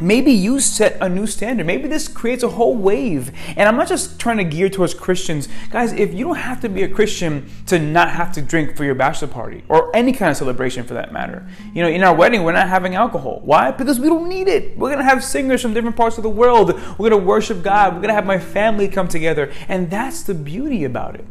maybe 0.00 0.32
you 0.32 0.60
set 0.60 0.96
a 1.00 1.08
new 1.08 1.26
standard. 1.26 1.66
Maybe 1.66 1.88
this 1.88 2.08
creates 2.08 2.42
a 2.42 2.48
whole 2.48 2.76
wave. 2.76 3.32
And 3.56 3.68
I'm 3.68 3.76
not 3.76 3.88
just 3.88 4.18
trying 4.18 4.38
to 4.38 4.44
gear 4.44 4.68
towards 4.68 4.94
Christians. 4.94 5.48
Guys, 5.70 5.92
if 5.92 6.14
you 6.14 6.24
don't 6.24 6.36
have 6.36 6.60
to 6.60 6.68
be 6.68 6.82
a 6.82 6.88
Christian 6.88 7.50
to 7.66 7.78
not 7.78 8.10
have 8.10 8.32
to 8.32 8.42
drink 8.42 8.76
for 8.76 8.84
your 8.84 8.94
bachelor 8.94 9.28
party 9.28 9.64
or 9.68 9.94
any 9.94 10.12
kind 10.12 10.30
of 10.30 10.36
celebration 10.36 10.84
for 10.84 10.94
that 10.94 11.12
matter. 11.12 11.46
You 11.74 11.82
know, 11.82 11.88
in 11.88 12.02
our 12.02 12.14
wedding, 12.14 12.44
we're 12.44 12.52
not 12.52 12.68
having 12.68 12.94
alcohol. 12.94 13.40
Why? 13.44 13.70
Because 13.70 14.00
we 14.00 14.08
don't 14.08 14.28
need 14.28 14.48
it. 14.48 14.76
We're 14.78 14.88
going 14.88 14.98
to 14.98 15.04
have 15.04 15.22
singers 15.24 15.62
from 15.62 15.74
different 15.74 15.96
parts 15.96 16.16
of 16.16 16.22
the 16.22 16.30
world. 16.30 16.74
We're 16.98 17.10
going 17.10 17.22
to 17.22 17.26
worship 17.26 17.62
God. 17.62 17.94
We're 17.94 18.00
going 18.00 18.08
to 18.08 18.14
have 18.14 18.26
my 18.26 18.38
family 18.38 18.88
come 18.88 19.08
together. 19.08 19.52
And 19.68 19.90
that's 19.90 20.22
the 20.22 20.34
beauty 20.34 20.84
about 20.84 21.14
it. 21.14 21.24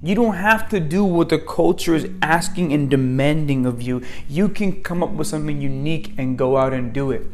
You 0.00 0.14
don't 0.14 0.34
have 0.34 0.68
to 0.68 0.78
do 0.78 1.04
what 1.04 1.28
the 1.28 1.38
culture 1.38 1.94
is 1.94 2.08
asking 2.22 2.72
and 2.72 2.88
demanding 2.88 3.66
of 3.66 3.82
you. 3.82 4.02
You 4.28 4.48
can 4.48 4.82
come 4.82 5.02
up 5.02 5.10
with 5.10 5.26
something 5.26 5.60
unique 5.60 6.12
and 6.16 6.38
go 6.38 6.56
out 6.56 6.72
and 6.72 6.92
do 6.92 7.10
it. 7.10 7.26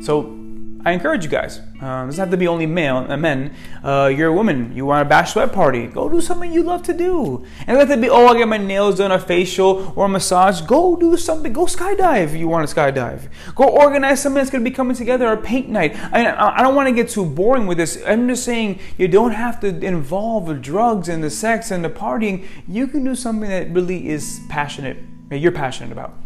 So 0.00 0.38
I 0.84 0.90
encourage 0.90 1.22
you 1.22 1.30
guys. 1.30 1.60
Uh, 1.80 2.06
doesn't 2.06 2.18
have 2.18 2.30
to 2.30 2.36
be 2.36 2.48
only 2.48 2.66
male 2.66 3.06
uh, 3.08 3.16
men. 3.16 3.54
Uh, 3.84 4.12
you're 4.14 4.30
a 4.30 4.32
woman. 4.32 4.74
You 4.74 4.84
want 4.86 5.06
a 5.06 5.10
bachelorette 5.10 5.52
party. 5.52 5.86
Go 5.86 6.08
do 6.08 6.20
something 6.20 6.52
you 6.52 6.64
love 6.64 6.82
to 6.84 6.92
do. 6.92 7.44
And 7.68 7.78
let 7.78 7.88
it 7.88 8.00
be. 8.00 8.10
Oh, 8.10 8.26
I 8.26 8.36
get 8.36 8.48
my 8.48 8.56
nails 8.56 8.98
done, 8.98 9.12
a 9.12 9.18
facial 9.18 9.92
or 9.94 10.06
a 10.06 10.08
massage. 10.08 10.60
Go 10.62 10.96
do 10.96 11.16
something. 11.16 11.52
Go 11.52 11.66
skydive 11.66 12.24
if 12.24 12.34
you 12.34 12.48
want 12.48 12.68
to 12.68 12.74
skydive. 12.74 13.28
Go 13.54 13.64
organize 13.64 14.20
something 14.20 14.38
that's 14.38 14.50
going 14.50 14.64
to 14.64 14.68
be 14.68 14.74
coming 14.74 14.96
together. 14.96 15.30
A 15.30 15.36
paint 15.36 15.68
night. 15.68 15.94
I, 16.12 16.58
I 16.58 16.62
don't 16.62 16.74
want 16.74 16.88
to 16.88 16.94
get 16.94 17.08
too 17.08 17.24
boring 17.24 17.68
with 17.68 17.78
this. 17.78 18.02
I'm 18.04 18.26
just 18.26 18.44
saying 18.44 18.80
you 18.98 19.06
don't 19.06 19.32
have 19.32 19.60
to 19.60 19.68
involve 19.68 20.46
the 20.46 20.54
drugs 20.54 21.08
and 21.08 21.22
the 21.22 21.30
sex 21.30 21.70
and 21.70 21.84
the 21.84 21.90
partying. 21.90 22.44
You 22.66 22.88
can 22.88 23.04
do 23.04 23.14
something 23.14 23.48
that 23.48 23.70
really 23.70 24.08
is 24.08 24.40
passionate. 24.48 24.96
That 25.28 25.38
you're 25.38 25.52
passionate 25.52 25.92
about 25.92 26.21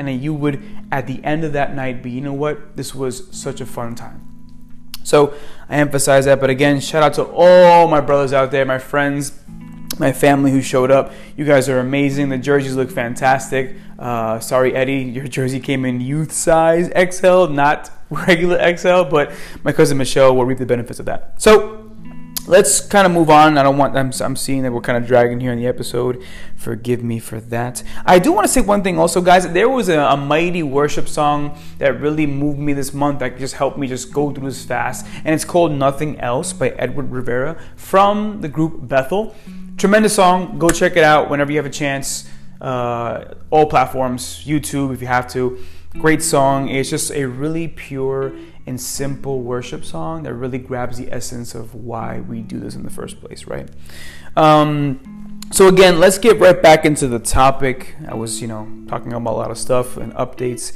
and 0.00 0.08
then 0.08 0.20
you 0.20 0.32
would 0.32 0.62
at 0.90 1.06
the 1.06 1.22
end 1.22 1.44
of 1.44 1.52
that 1.52 1.74
night 1.74 2.02
be 2.02 2.10
you 2.10 2.22
know 2.22 2.32
what? 2.32 2.74
This 2.74 2.94
was 2.94 3.28
such 3.30 3.60
a 3.60 3.66
fun 3.66 3.94
time. 3.94 4.26
So 5.04 5.34
i 5.68 5.76
emphasize 5.76 6.24
that 6.24 6.40
but 6.40 6.50
again 6.50 6.80
shout 6.80 7.02
out 7.02 7.14
to 7.14 7.24
all 7.24 7.86
my 7.86 8.00
brothers 8.00 8.32
out 8.32 8.50
there 8.50 8.64
my 8.64 8.78
friends 8.78 9.38
my 9.98 10.12
family 10.12 10.50
who 10.50 10.62
showed 10.62 10.90
up. 10.90 11.12
You 11.36 11.44
guys 11.44 11.68
are 11.68 11.78
amazing. 11.78 12.30
The 12.30 12.38
jerseys 12.38 12.74
look 12.74 12.90
fantastic. 12.90 13.76
Uh, 13.98 14.40
sorry 14.40 14.74
eddie 14.74 15.02
your 15.02 15.28
jersey 15.28 15.60
came 15.60 15.84
in 15.84 16.00
youth 16.00 16.32
size 16.32 16.90
xl 17.12 17.46
not 17.48 17.90
regular 18.10 18.58
xl 18.76 19.02
but 19.04 19.30
my 19.62 19.72
cousin 19.72 19.98
michelle 19.98 20.34
will 20.34 20.46
reap 20.46 20.58
the 20.58 20.66
benefits 20.66 20.98
of 20.98 21.06
that. 21.06 21.34
So 21.36 21.79
let's 22.50 22.80
kind 22.80 23.06
of 23.06 23.12
move 23.12 23.30
on. 23.30 23.56
I 23.56 23.62
don't 23.62 23.78
want. 23.78 23.96
I'm, 23.96 24.12
I'm 24.20 24.36
seeing 24.36 24.62
that 24.64 24.72
we're 24.72 24.80
kind 24.80 24.98
of 24.98 25.06
dragging 25.06 25.40
here 25.40 25.52
in 25.52 25.58
the 25.58 25.66
episode. 25.66 26.22
Forgive 26.56 27.02
me 27.02 27.18
for 27.20 27.40
that. 27.40 27.82
I 28.04 28.18
do 28.18 28.32
want 28.32 28.46
to 28.46 28.52
say 28.52 28.60
one 28.60 28.82
thing 28.82 28.98
also, 28.98 29.20
guys. 29.20 29.50
There 29.52 29.68
was 29.68 29.88
a, 29.88 30.00
a, 30.00 30.16
mighty 30.16 30.62
worship 30.62 31.08
song 31.08 31.56
that 31.78 32.00
really 32.00 32.26
moved 32.26 32.58
me 32.58 32.72
this 32.72 32.92
month. 32.92 33.20
That 33.20 33.38
just 33.38 33.54
helped 33.54 33.78
me 33.78 33.86
just 33.86 34.12
go 34.12 34.32
through 34.32 34.48
this 34.48 34.64
fast, 34.64 35.06
and 35.24 35.34
it's 35.34 35.44
called 35.44 35.72
"Nothing 35.72 36.18
Else" 36.20 36.52
by 36.52 36.70
Edward 36.70 37.10
Rivera 37.10 37.56
from 37.76 38.40
the 38.40 38.48
group 38.48 38.88
Bethel. 38.88 39.34
Tremendous 39.76 40.14
song. 40.14 40.58
Go 40.58 40.68
check 40.68 40.96
it 40.96 41.04
out 41.04 41.30
whenever 41.30 41.52
you 41.52 41.58
have 41.58 41.66
a 41.66 41.70
chance. 41.70 42.28
Uh, 42.60 43.34
all 43.50 43.66
platforms, 43.66 44.44
YouTube 44.44 44.92
if 44.92 45.00
you 45.00 45.06
have 45.06 45.30
to. 45.32 45.58
Great 45.98 46.22
song. 46.22 46.68
It's 46.68 46.90
just 46.90 47.10
a 47.12 47.24
really 47.24 47.68
pure 47.68 48.32
and 48.70 48.80
simple 48.80 49.42
worship 49.42 49.84
song 49.84 50.22
that 50.22 50.32
really 50.32 50.56
grabs 50.56 50.96
the 50.96 51.12
essence 51.12 51.54
of 51.54 51.74
why 51.74 52.20
we 52.20 52.40
do 52.40 52.58
this 52.58 52.74
in 52.74 52.84
the 52.84 52.90
first 52.90 53.20
place, 53.20 53.46
right? 53.46 53.68
Um, 54.36 55.40
so 55.50 55.66
again, 55.66 55.98
let's 55.98 56.18
get 56.18 56.38
right 56.38 56.62
back 56.62 56.86
into 56.86 57.08
the 57.08 57.18
topic. 57.18 57.96
I 58.08 58.14
was, 58.14 58.40
you 58.40 58.46
know, 58.46 58.68
talking 58.88 59.12
about 59.12 59.32
a 59.32 59.36
lot 59.36 59.50
of 59.50 59.58
stuff 59.58 59.96
and 59.96 60.14
updates, 60.14 60.72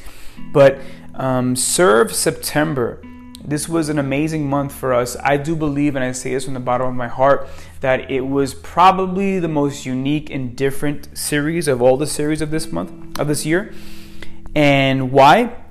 but 0.52 0.78
um, 1.14 1.54
serve 1.54 2.12
September. 2.12 3.00
This 3.44 3.68
was 3.68 3.88
an 3.88 3.98
amazing 3.98 4.48
month 4.48 4.72
for 4.74 4.92
us. 4.92 5.16
I 5.22 5.36
do 5.36 5.54
believe, 5.54 5.94
and 5.94 6.04
I 6.04 6.12
say 6.12 6.32
this 6.32 6.44
from 6.44 6.54
the 6.54 6.60
bottom 6.60 6.88
of 6.88 6.94
my 6.94 7.08
heart, 7.08 7.48
that 7.80 8.10
it 8.10 8.22
was 8.22 8.54
probably 8.54 9.38
the 9.38 9.48
most 9.48 9.86
unique 9.86 10.30
and 10.30 10.56
different 10.56 11.16
series 11.16 11.68
of 11.68 11.80
all 11.80 11.96
the 11.96 12.06
series 12.06 12.42
of 12.42 12.50
this 12.50 12.72
month, 12.72 13.20
of 13.20 13.28
this 13.28 13.46
year. 13.46 13.72
And 14.56 15.12
why? 15.12 15.64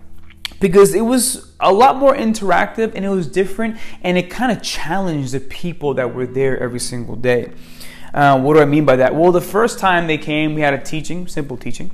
because 0.63 0.93
it 0.93 1.01
was 1.01 1.52
a 1.63 1.71
lot 1.71 1.95
more 1.95 2.15
interactive 2.15 2.93
and 2.93 3.03
it 3.05 3.09
was 3.09 3.27
different 3.27 3.77
and 4.03 4.17
it 4.17 4.29
kind 4.29 4.51
of 4.51 4.61
challenged 4.61 5.33
the 5.33 5.39
people 5.39 5.93
that 5.95 6.13
were 6.13 6.27
there 6.27 6.59
every 6.59 6.79
single 6.79 7.15
day. 7.15 7.51
Uh, 8.13 8.39
what 8.39 8.53
do 8.53 8.59
I 8.59 8.65
mean 8.65 8.85
by 8.85 8.97
that? 8.97 9.15
Well, 9.15 9.31
the 9.31 9.41
first 9.41 9.79
time 9.79 10.05
they 10.05 10.19
came, 10.19 10.53
we 10.53 10.61
had 10.61 10.73
a 10.73 10.81
teaching, 10.81 11.27
simple 11.27 11.57
teaching. 11.57 11.89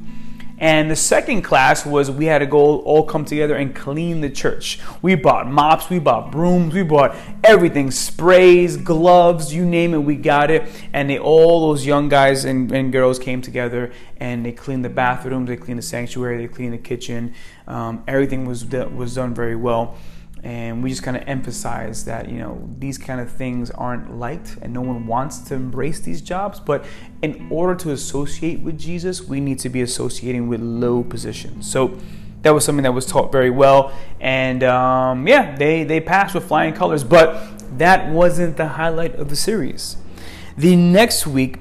And 0.59 0.91
the 0.91 0.95
second 0.95 1.43
class 1.43 1.85
was 1.85 2.11
we 2.11 2.25
had 2.25 2.39
to 2.39 2.45
go 2.45 2.79
all 2.81 3.03
come 3.03 3.23
together 3.23 3.55
and 3.55 3.73
clean 3.73 4.19
the 4.19 4.29
church. 4.29 4.79
We 5.01 5.15
bought 5.15 5.47
mops, 5.47 5.89
we 5.89 5.99
bought 5.99 6.31
brooms, 6.31 6.73
we 6.73 6.83
bought 6.83 7.15
everything 7.43 7.91
sprays, 7.91 8.75
gloves, 8.75 9.53
you 9.53 9.65
name 9.65 9.93
it, 9.93 9.99
we 9.99 10.15
got 10.15 10.51
it. 10.51 10.69
And 10.91 11.09
they 11.09 11.17
all 11.17 11.69
those 11.69 11.85
young 11.85 12.09
guys 12.09 12.43
and, 12.43 12.69
and 12.73 12.91
girls 12.91 13.19
came 13.19 13.41
together 13.41 13.93
and 14.17 14.45
they 14.45 14.51
cleaned 14.51 14.83
the 14.83 14.89
bathrooms, 14.89 15.47
they 15.47 15.55
cleaned 15.55 15.79
the 15.79 15.83
sanctuary, 15.83 16.37
they 16.45 16.53
cleaned 16.53 16.73
the 16.73 16.77
kitchen. 16.77 17.33
Um, 17.65 18.03
everything 18.05 18.45
was, 18.45 18.65
was 18.65 19.15
done 19.15 19.33
very 19.33 19.55
well 19.55 19.97
and 20.43 20.81
we 20.81 20.89
just 20.89 21.03
kind 21.03 21.17
of 21.17 21.23
emphasize 21.27 22.05
that 22.05 22.29
you 22.29 22.37
know 22.37 22.69
these 22.79 22.97
kind 22.97 23.19
of 23.19 23.29
things 23.29 23.69
aren't 23.71 24.17
liked 24.17 24.57
and 24.61 24.73
no 24.73 24.81
one 24.81 25.05
wants 25.05 25.39
to 25.39 25.53
embrace 25.53 25.99
these 25.99 26.21
jobs. 26.21 26.59
But 26.59 26.85
in 27.21 27.47
order 27.51 27.75
to 27.75 27.91
associate 27.91 28.61
with 28.61 28.77
jesus 28.79 29.21
we 29.21 29.39
need 29.39 29.59
to 29.59 29.69
be 29.69 29.81
associating 29.81 30.47
with 30.47 30.61
low 30.61 31.03
positions. 31.03 31.69
So 31.69 31.97
that 32.41 32.51
was 32.51 32.63
something 32.63 32.83
that 32.83 32.93
was 32.93 33.05
taught 33.05 33.31
very 33.31 33.49
well. 33.49 33.91
And 34.19 34.63
um, 34.63 35.27
yeah 35.27 35.55
they 35.55 35.83
they 35.83 35.99
passed 35.99 36.33
with 36.33 36.45
flying 36.45 36.73
colors. 36.73 37.03
But 37.03 37.77
that 37.77 38.09
wasn't 38.09 38.57
the 38.57 38.67
highlight 38.67 39.15
of 39.15 39.29
the 39.29 39.35
series. 39.35 39.97
The 40.57 40.75
next 40.75 41.27
week 41.27 41.59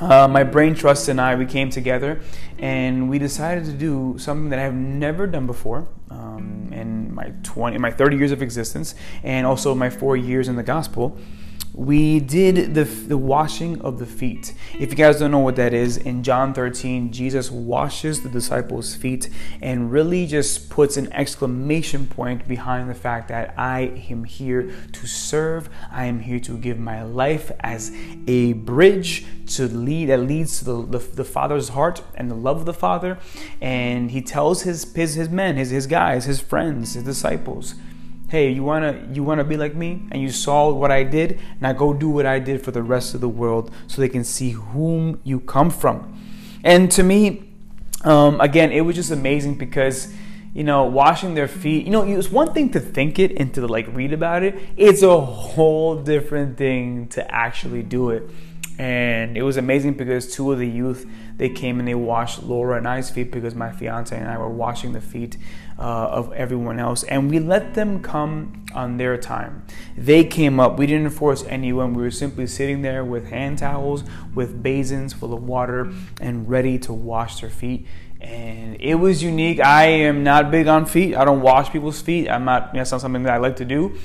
uh, 0.00 0.26
my 0.26 0.42
brain 0.42 0.74
trust 0.74 1.08
and 1.08 1.20
I 1.20 1.34
we 1.34 1.46
came 1.46 1.70
together 1.70 2.20
and 2.60 3.08
we 3.08 3.18
decided 3.18 3.64
to 3.64 3.72
do 3.72 4.16
something 4.18 4.50
that 4.50 4.58
I've 4.58 4.74
never 4.74 5.26
done 5.26 5.46
before 5.46 5.88
um, 6.10 6.70
in 6.72 7.12
my 7.12 7.32
20 7.42 7.74
in 7.74 7.82
my 7.82 7.90
30 7.90 8.16
years 8.16 8.32
of 8.32 8.42
existence 8.42 8.94
and 9.22 9.46
also 9.46 9.74
my 9.74 9.88
4 9.88 10.16
years 10.16 10.46
in 10.46 10.56
the 10.56 10.62
gospel 10.62 11.18
we 11.72 12.20
did 12.20 12.74
the, 12.74 12.84
the 12.84 13.16
washing 13.16 13.80
of 13.82 13.98
the 13.98 14.06
feet. 14.06 14.54
If 14.78 14.90
you 14.90 14.96
guys 14.96 15.18
don't 15.18 15.30
know 15.30 15.38
what 15.38 15.56
that 15.56 15.72
is, 15.72 15.96
in 15.96 16.22
John 16.22 16.52
13, 16.52 17.12
Jesus 17.12 17.50
washes 17.50 18.22
the 18.22 18.28
disciples' 18.28 18.94
feet 18.94 19.30
and 19.62 19.92
really 19.92 20.26
just 20.26 20.68
puts 20.68 20.96
an 20.96 21.12
exclamation 21.12 22.06
point 22.06 22.48
behind 22.48 22.90
the 22.90 22.94
fact 22.94 23.28
that 23.28 23.54
I 23.56 24.04
am 24.10 24.24
here 24.24 24.74
to 24.92 25.06
serve. 25.06 25.70
I 25.90 26.06
am 26.06 26.20
here 26.20 26.40
to 26.40 26.58
give 26.58 26.78
my 26.78 27.02
life 27.02 27.52
as 27.60 27.92
a 28.26 28.54
bridge 28.54 29.24
to 29.54 29.68
lead 29.68 30.06
that 30.06 30.18
leads 30.18 30.58
to 30.58 30.64
the, 30.64 30.86
the, 30.86 30.98
the 30.98 31.24
Father's 31.24 31.70
heart 31.70 32.02
and 32.14 32.30
the 32.30 32.34
love 32.34 32.58
of 32.58 32.66
the 32.66 32.74
Father. 32.74 33.18
And 33.60 34.10
he 34.10 34.22
tells 34.22 34.62
his, 34.62 34.92
his, 34.94 35.14
his 35.14 35.28
men, 35.28 35.56
his, 35.56 35.70
his 35.70 35.86
guys, 35.86 36.24
his 36.24 36.40
friends, 36.40 36.94
his 36.94 37.04
disciples, 37.04 37.74
hey 38.30 38.48
you 38.48 38.62
want 38.62 38.84
to 38.84 39.12
you 39.12 39.24
want 39.24 39.38
to 39.38 39.44
be 39.44 39.56
like 39.56 39.74
me? 39.74 40.02
And 40.12 40.22
you 40.22 40.30
saw 40.30 40.70
what 40.70 40.92
i 40.92 41.02
did? 41.02 41.40
Now 41.60 41.72
go 41.72 41.92
do 41.92 42.08
what 42.08 42.26
i 42.26 42.38
did 42.38 42.64
for 42.64 42.70
the 42.70 42.82
rest 42.82 43.12
of 43.14 43.20
the 43.20 43.28
world 43.28 43.72
so 43.88 44.00
they 44.00 44.08
can 44.08 44.24
see 44.24 44.50
whom 44.50 45.20
you 45.24 45.40
come 45.40 45.68
from. 45.68 46.16
And 46.62 46.90
to 46.92 47.02
me 47.02 47.48
um, 48.04 48.40
again 48.40 48.70
it 48.70 48.82
was 48.82 48.94
just 48.94 49.10
amazing 49.10 49.56
because 49.56 50.14
you 50.54 50.62
know 50.62 50.84
washing 50.84 51.34
their 51.34 51.48
feet 51.48 51.84
you 51.84 51.92
know 51.92 52.02
it's 52.02 52.30
one 52.30 52.54
thing 52.54 52.70
to 52.70 52.80
think 52.80 53.18
it 53.18 53.32
and 53.36 53.52
to 53.54 53.66
like 53.66 53.88
read 53.92 54.12
about 54.12 54.44
it. 54.44 54.56
It's 54.76 55.02
a 55.02 55.20
whole 55.20 55.96
different 55.96 56.56
thing 56.56 57.08
to 57.08 57.34
actually 57.34 57.82
do 57.82 58.10
it. 58.10 58.22
And 58.78 59.36
it 59.36 59.42
was 59.42 59.58
amazing 59.58 59.94
because 59.94 60.32
two 60.32 60.52
of 60.52 60.58
the 60.58 60.66
youth 60.68 61.06
they 61.36 61.48
came 61.48 61.78
and 61.78 61.88
they 61.88 61.94
washed 61.94 62.42
Laura 62.42 62.76
and 62.76 62.86
I's 62.86 63.10
feet 63.10 63.30
because 63.30 63.54
my 63.54 63.72
fiance 63.72 64.16
and 64.16 64.28
I 64.28 64.38
were 64.38 64.48
washing 64.48 64.92
the 64.92 65.00
feet 65.00 65.36
uh, 65.80 66.08
of 66.12 66.32
everyone 66.34 66.78
else, 66.78 67.02
and 67.04 67.30
we 67.30 67.38
let 67.38 67.74
them 67.74 68.02
come 68.02 68.66
on 68.74 68.98
their 68.98 69.16
time. 69.16 69.64
They 69.96 70.24
came 70.24 70.60
up. 70.60 70.78
We 70.78 70.86
didn't 70.86 71.10
force 71.10 71.42
anyone. 71.44 71.94
We 71.94 72.02
were 72.02 72.10
simply 72.10 72.46
sitting 72.46 72.82
there 72.82 73.04
with 73.04 73.28
hand 73.28 73.58
towels, 73.58 74.04
with 74.34 74.62
basins 74.62 75.14
full 75.14 75.32
of 75.32 75.42
water, 75.42 75.90
and 76.20 76.48
ready 76.48 76.78
to 76.80 76.92
wash 76.92 77.40
their 77.40 77.50
feet. 77.50 77.86
And 78.20 78.76
it 78.78 78.96
was 78.96 79.22
unique. 79.22 79.60
I 79.60 79.86
am 79.86 80.22
not 80.22 80.50
big 80.50 80.66
on 80.66 80.84
feet. 80.84 81.16
I 81.16 81.24
don't 81.24 81.40
wash 81.40 81.70
people's 81.70 82.02
feet. 82.02 82.28
I'm 82.28 82.44
not. 82.44 82.74
That's 82.74 82.92
not 82.92 83.00
something 83.00 83.22
that 83.22 83.32
I 83.32 83.38
like 83.38 83.56
to 83.56 83.64
do. 83.64 83.96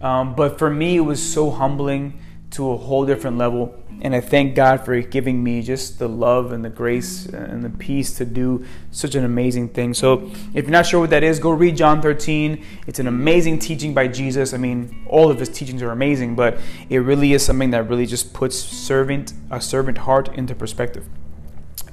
Um, 0.00 0.34
but 0.34 0.58
for 0.58 0.68
me, 0.68 0.96
it 0.96 1.02
was 1.02 1.22
so 1.22 1.50
humbling 1.50 2.20
to 2.50 2.70
a 2.72 2.76
whole 2.76 3.06
different 3.06 3.38
level. 3.38 3.74
And 4.02 4.14
I 4.14 4.20
thank 4.20 4.54
God 4.54 4.84
for 4.84 4.98
giving 5.02 5.44
me 5.44 5.62
just 5.62 5.98
the 5.98 6.08
love 6.08 6.52
and 6.52 6.64
the 6.64 6.70
grace 6.70 7.26
and 7.26 7.62
the 7.62 7.70
peace 7.70 8.14
to 8.16 8.24
do 8.24 8.64
such 8.90 9.14
an 9.14 9.24
amazing 9.24 9.68
thing. 9.68 9.92
So, 9.92 10.30
if 10.54 10.64
you're 10.64 10.70
not 10.70 10.86
sure 10.86 11.00
what 11.00 11.10
that 11.10 11.22
is, 11.22 11.38
go 11.38 11.50
read 11.50 11.76
John 11.76 12.00
13. 12.00 12.64
It's 12.86 12.98
an 12.98 13.06
amazing 13.06 13.58
teaching 13.58 13.92
by 13.92 14.08
Jesus. 14.08 14.54
I 14.54 14.56
mean, 14.56 15.04
all 15.06 15.30
of 15.30 15.38
his 15.38 15.50
teachings 15.50 15.82
are 15.82 15.90
amazing, 15.90 16.34
but 16.34 16.58
it 16.88 16.98
really 16.98 17.34
is 17.34 17.44
something 17.44 17.70
that 17.70 17.88
really 17.88 18.06
just 18.06 18.32
puts 18.32 18.56
servant 18.56 19.34
a 19.50 19.60
servant 19.60 19.98
heart 19.98 20.28
into 20.34 20.54
perspective. 20.54 21.06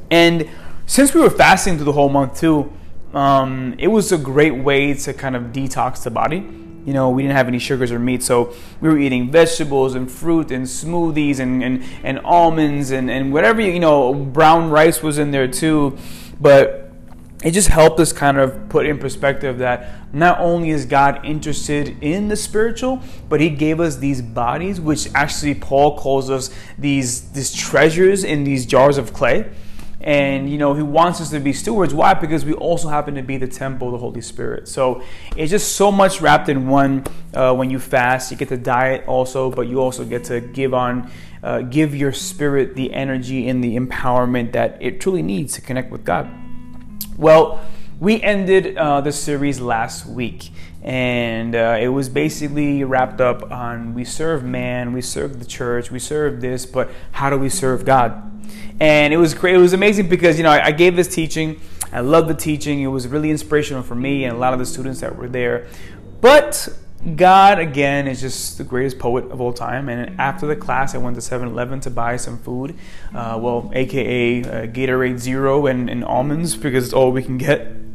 And 0.09 0.49
since 0.85 1.13
we 1.13 1.19
were 1.19 1.29
fasting 1.29 1.75
through 1.75 1.85
the 1.85 1.91
whole 1.91 2.09
month 2.09 2.39
too, 2.39 2.71
um, 3.13 3.75
it 3.77 3.87
was 3.87 4.11
a 4.13 4.17
great 4.17 4.55
way 4.55 4.93
to 4.93 5.13
kind 5.13 5.35
of 5.35 5.43
detox 5.45 6.03
the 6.03 6.11
body 6.11 6.66
you 6.87 6.93
know, 6.93 7.09
we 7.09 7.21
didn't 7.21 7.35
have 7.35 7.49
any 7.49 7.59
sugars 7.59 7.91
or 7.91 7.99
meat, 7.99 8.23
so 8.23 8.53
we 8.79 8.87
were 8.87 8.97
eating 8.97 9.29
vegetables 9.29 9.93
and 9.93 10.09
fruit 10.09 10.51
and 10.51 10.65
smoothies 10.65 11.37
and, 11.37 11.61
and, 11.61 11.83
and 12.01 12.17
almonds 12.19 12.91
and, 12.91 13.11
and 13.11 13.33
whatever, 13.33 13.59
you 13.59 13.77
know, 13.77 14.13
brown 14.13 14.69
rice 14.69 15.03
was 15.03 15.17
in 15.17 15.31
there 15.31 15.49
too. 15.49 15.97
But 16.39 16.89
it 17.43 17.51
just 17.51 17.67
helped 17.67 17.99
us 17.99 18.13
kind 18.13 18.37
of 18.37 18.69
put 18.69 18.85
in 18.85 18.99
perspective 18.99 19.57
that 19.57 20.13
not 20.13 20.39
only 20.39 20.69
is 20.69 20.85
God 20.85 21.25
interested 21.25 22.01
in 22.01 22.29
the 22.29 22.37
spiritual, 22.37 23.01
but 23.27 23.41
He 23.41 23.49
gave 23.49 23.81
us 23.81 23.97
these 23.97 24.21
bodies, 24.21 24.79
which 24.79 25.09
actually 25.13 25.55
Paul 25.55 25.97
calls 25.97 26.29
us 26.29 26.49
these 26.77 27.31
these 27.31 27.53
treasures 27.53 28.23
in 28.23 28.45
these 28.45 28.65
jars 28.65 28.97
of 28.97 29.11
clay 29.11 29.51
and 30.01 30.49
you 30.49 30.57
know 30.57 30.73
he 30.73 30.83
wants 30.83 31.19
us 31.21 31.29
to 31.31 31.39
be 31.39 31.53
stewards. 31.53 31.93
Why? 31.93 32.13
Because 32.13 32.45
we 32.45 32.53
also 32.53 32.87
happen 32.87 33.15
to 33.15 33.23
be 33.23 33.37
the 33.37 33.47
temple 33.47 33.87
of 33.87 33.93
the 33.93 33.97
holy 33.97 34.21
spirit. 34.21 34.67
So 34.67 35.01
it's 35.35 35.49
just 35.49 35.75
so 35.75 35.91
much 35.91 36.21
wrapped 36.21 36.49
in 36.49 36.67
one 36.67 37.03
uh, 37.33 37.53
when 37.53 37.69
you 37.69 37.79
fast 37.79 38.31
you 38.31 38.37
get 38.37 38.49
to 38.49 38.57
diet 38.57 39.07
also 39.07 39.49
but 39.49 39.67
you 39.67 39.81
also 39.81 40.05
get 40.05 40.23
to 40.25 40.41
give 40.41 40.73
on 40.73 41.09
uh, 41.43 41.61
give 41.61 41.95
your 41.95 42.11
spirit 42.11 42.75
the 42.75 42.93
energy 42.93 43.47
and 43.47 43.63
the 43.63 43.77
empowerment 43.77 44.51
that 44.53 44.77
it 44.81 44.99
truly 44.99 45.21
needs 45.21 45.53
to 45.53 45.61
connect 45.61 45.91
with 45.91 46.03
god. 46.03 46.29
Well 47.17 47.59
we 47.99 48.21
ended 48.21 48.77
uh, 48.77 49.01
the 49.01 49.11
series 49.11 49.59
last 49.59 50.05
week 50.05 50.51
and 50.87 51.53
uh, 51.55 51.77
it 51.79 51.89
was 51.89 52.07
basically 52.07 52.83
wrapped 52.83 53.19
up 53.19 53.51
on 53.51 53.93
we 53.93 54.05
serve 54.05 54.43
man 54.43 54.93
we 54.93 55.01
serve 55.01 55.39
the 55.39 55.45
church 55.45 55.91
we 55.91 55.99
serve 55.99 56.39
this 56.39 56.65
but 56.65 56.89
how 57.11 57.29
do 57.29 57.37
we 57.37 57.49
serve 57.49 57.83
god 57.83 58.23
and 58.79 59.13
it 59.13 59.17
was 59.17 59.33
great. 59.33 59.55
It 59.55 59.59
was 59.59 59.73
amazing 59.73 60.07
because 60.07 60.37
you 60.37 60.43
know 60.43 60.51
I, 60.51 60.67
I 60.67 60.71
gave 60.71 60.95
this 60.95 61.13
teaching. 61.13 61.59
I 61.91 62.01
loved 62.01 62.29
the 62.29 62.35
teaching. 62.35 62.81
It 62.81 62.87
was 62.87 63.07
really 63.07 63.31
inspirational 63.31 63.81
for 63.81 63.95
me 63.95 64.25
and 64.25 64.35
a 64.35 64.39
lot 64.39 64.53
of 64.53 64.59
the 64.59 64.65
students 64.65 65.01
that 65.01 65.15
were 65.15 65.27
there. 65.27 65.67
But 66.21 66.67
God, 67.15 67.59
again, 67.59 68.07
is 68.07 68.21
just 68.21 68.57
the 68.57 68.63
greatest 68.63 68.99
poet 68.99 69.25
of 69.31 69.39
all 69.39 69.53
time. 69.53 69.87
And 69.87 70.19
after 70.19 70.45
the 70.45 70.55
class, 70.55 70.93
I 70.93 70.97
went 70.97 71.15
to 71.15 71.21
7 71.21 71.47
Eleven 71.47 71.79
to 71.81 71.89
buy 71.89 72.17
some 72.17 72.37
food. 72.37 72.75
Uh, 73.13 73.39
well, 73.41 73.71
AKA 73.73 74.41
uh, 74.41 74.45
Gatorade 74.67 75.19
Zero 75.19 75.67
and, 75.67 75.89
and, 75.89 76.03
almonds 76.03 76.55
because 76.55 76.85
it's 76.85 76.93
all 76.93 77.11
we 77.11 77.23
can 77.23 77.37
get. 77.37 77.86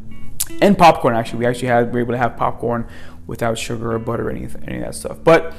And 0.61 0.77
popcorn, 0.77 1.15
actually. 1.15 1.39
We 1.39 1.45
actually 1.45 1.69
had, 1.69 1.87
we 1.87 1.93
were 1.93 1.99
able 2.01 2.13
to 2.13 2.17
have 2.17 2.37
popcorn 2.37 2.87
without 3.27 3.57
sugar 3.57 3.93
or 3.93 3.99
butter 3.99 4.27
or 4.27 4.31
any, 4.31 4.47
any 4.67 4.77
of 4.77 4.83
that 4.83 4.95
stuff. 4.95 5.19
But 5.23 5.53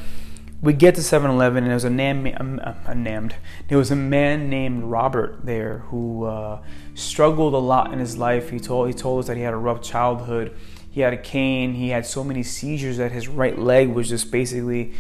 we 0.65 0.73
get 0.73 0.95
to 0.95 1.01
7-Eleven 1.01 1.59
and 1.59 1.67
there 1.67 1.75
was 1.75 1.85
a, 1.85 1.91
nam- 1.91 2.27
a, 2.27 2.77
a 2.87 2.95
named 2.95 3.35
there 3.69 3.77
was 3.77 3.91
a 3.91 3.97
man 3.97 4.49
named 4.49 4.85
Robert 4.85 5.45
there 5.45 5.79
who 5.91 6.25
uh, 6.25 6.63
struggled 6.95 7.53
a 7.53 7.59
lot 7.59 7.93
in 7.93 7.99
his 7.99 8.17
life. 8.17 8.51
He 8.51 8.59
told 8.59 8.89
he 8.89 8.95
told 8.95 9.21
us 9.21 9.27
that 9.27 9.37
he 9.37 9.43
had 9.43 9.53
a 9.53 9.59
rough 9.59 9.83
childhood. 9.83 10.57
He 10.91 11.01
had 11.03 11.13
a 11.13 11.19
cane. 11.19 11.75
He 11.75 11.91
had 11.91 12.07
so 12.07 12.25
many 12.25 12.43
seizures 12.43 12.97
that 12.97 13.13
his 13.13 13.29
right 13.29 13.59
leg 13.59 13.89
was 13.89 14.09
just 14.09 14.31
basically 14.31 14.95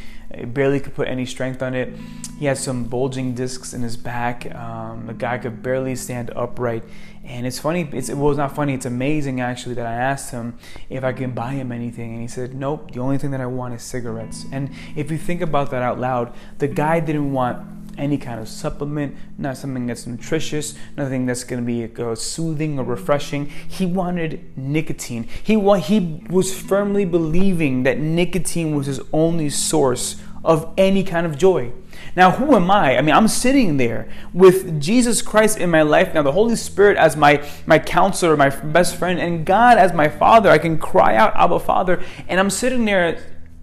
barely 0.48 0.80
could 0.80 0.94
put 0.94 1.08
any 1.08 1.24
strength 1.24 1.62
on 1.62 1.74
it. 1.74 1.94
He 2.38 2.46
had 2.46 2.58
some 2.58 2.84
bulging 2.84 3.34
discs 3.34 3.72
in 3.72 3.82
his 3.82 3.96
back. 3.96 4.52
Um, 4.54 5.06
the 5.06 5.14
guy 5.14 5.38
could 5.38 5.62
barely 5.62 5.94
stand 5.94 6.30
upright. 6.34 6.84
And 7.24 7.46
it's 7.46 7.58
funny, 7.58 7.88
it's, 7.92 8.10
well, 8.10 8.30
it's 8.30 8.38
not 8.38 8.54
funny, 8.54 8.74
it's 8.74 8.84
amazing 8.84 9.40
actually 9.40 9.74
that 9.76 9.86
I 9.86 9.94
asked 9.94 10.30
him 10.30 10.58
if 10.90 11.02
I 11.04 11.12
can 11.12 11.30
buy 11.30 11.52
him 11.52 11.72
anything. 11.72 12.12
And 12.12 12.20
he 12.20 12.28
said, 12.28 12.54
Nope, 12.54 12.92
the 12.92 13.00
only 13.00 13.16
thing 13.16 13.30
that 13.30 13.40
I 13.40 13.46
want 13.46 13.74
is 13.74 13.82
cigarettes. 13.82 14.44
And 14.52 14.70
if 14.94 15.10
you 15.10 15.16
think 15.16 15.40
about 15.40 15.70
that 15.70 15.82
out 15.82 15.98
loud, 15.98 16.34
the 16.58 16.68
guy 16.68 17.00
didn't 17.00 17.32
want 17.32 17.66
any 17.96 18.18
kind 18.18 18.40
of 18.40 18.48
supplement, 18.48 19.16
not 19.38 19.56
something 19.56 19.86
that's 19.86 20.06
nutritious, 20.06 20.74
nothing 20.96 21.26
that's 21.26 21.44
going 21.44 21.62
to 21.62 21.66
be 21.66 22.02
uh, 22.02 22.14
soothing 22.14 22.78
or 22.78 22.84
refreshing. 22.84 23.46
He 23.46 23.86
wanted 23.86 24.56
nicotine. 24.56 25.28
He, 25.42 25.56
wa- 25.56 25.74
he 25.74 26.22
was 26.28 26.58
firmly 26.58 27.04
believing 27.04 27.84
that 27.84 27.98
nicotine 27.98 28.74
was 28.74 28.86
his 28.86 29.00
only 29.12 29.50
source 29.50 30.20
of 30.44 30.72
any 30.76 31.02
kind 31.02 31.26
of 31.26 31.38
joy. 31.38 31.72
Now, 32.16 32.30
who 32.30 32.54
am 32.54 32.70
I? 32.70 32.96
I 32.96 33.02
mean, 33.02 33.14
I'm 33.14 33.28
sitting 33.28 33.76
there 33.76 34.08
with 34.32 34.80
Jesus 34.80 35.20
Christ 35.20 35.58
in 35.58 35.70
my 35.70 35.82
life 35.82 36.14
now, 36.14 36.22
the 36.22 36.32
Holy 36.32 36.56
Spirit 36.56 36.96
as 36.96 37.16
my, 37.16 37.44
my 37.66 37.78
counselor, 37.78 38.36
my 38.36 38.50
best 38.50 38.96
friend, 38.96 39.18
and 39.18 39.44
God 39.44 39.78
as 39.78 39.92
my 39.92 40.08
Father. 40.08 40.48
I 40.48 40.58
can 40.58 40.78
cry 40.78 41.16
out, 41.16 41.34
Abba, 41.34 41.58
Father. 41.58 42.02
And 42.28 42.38
I'm 42.38 42.50
sitting 42.50 42.84
there. 42.84 43.18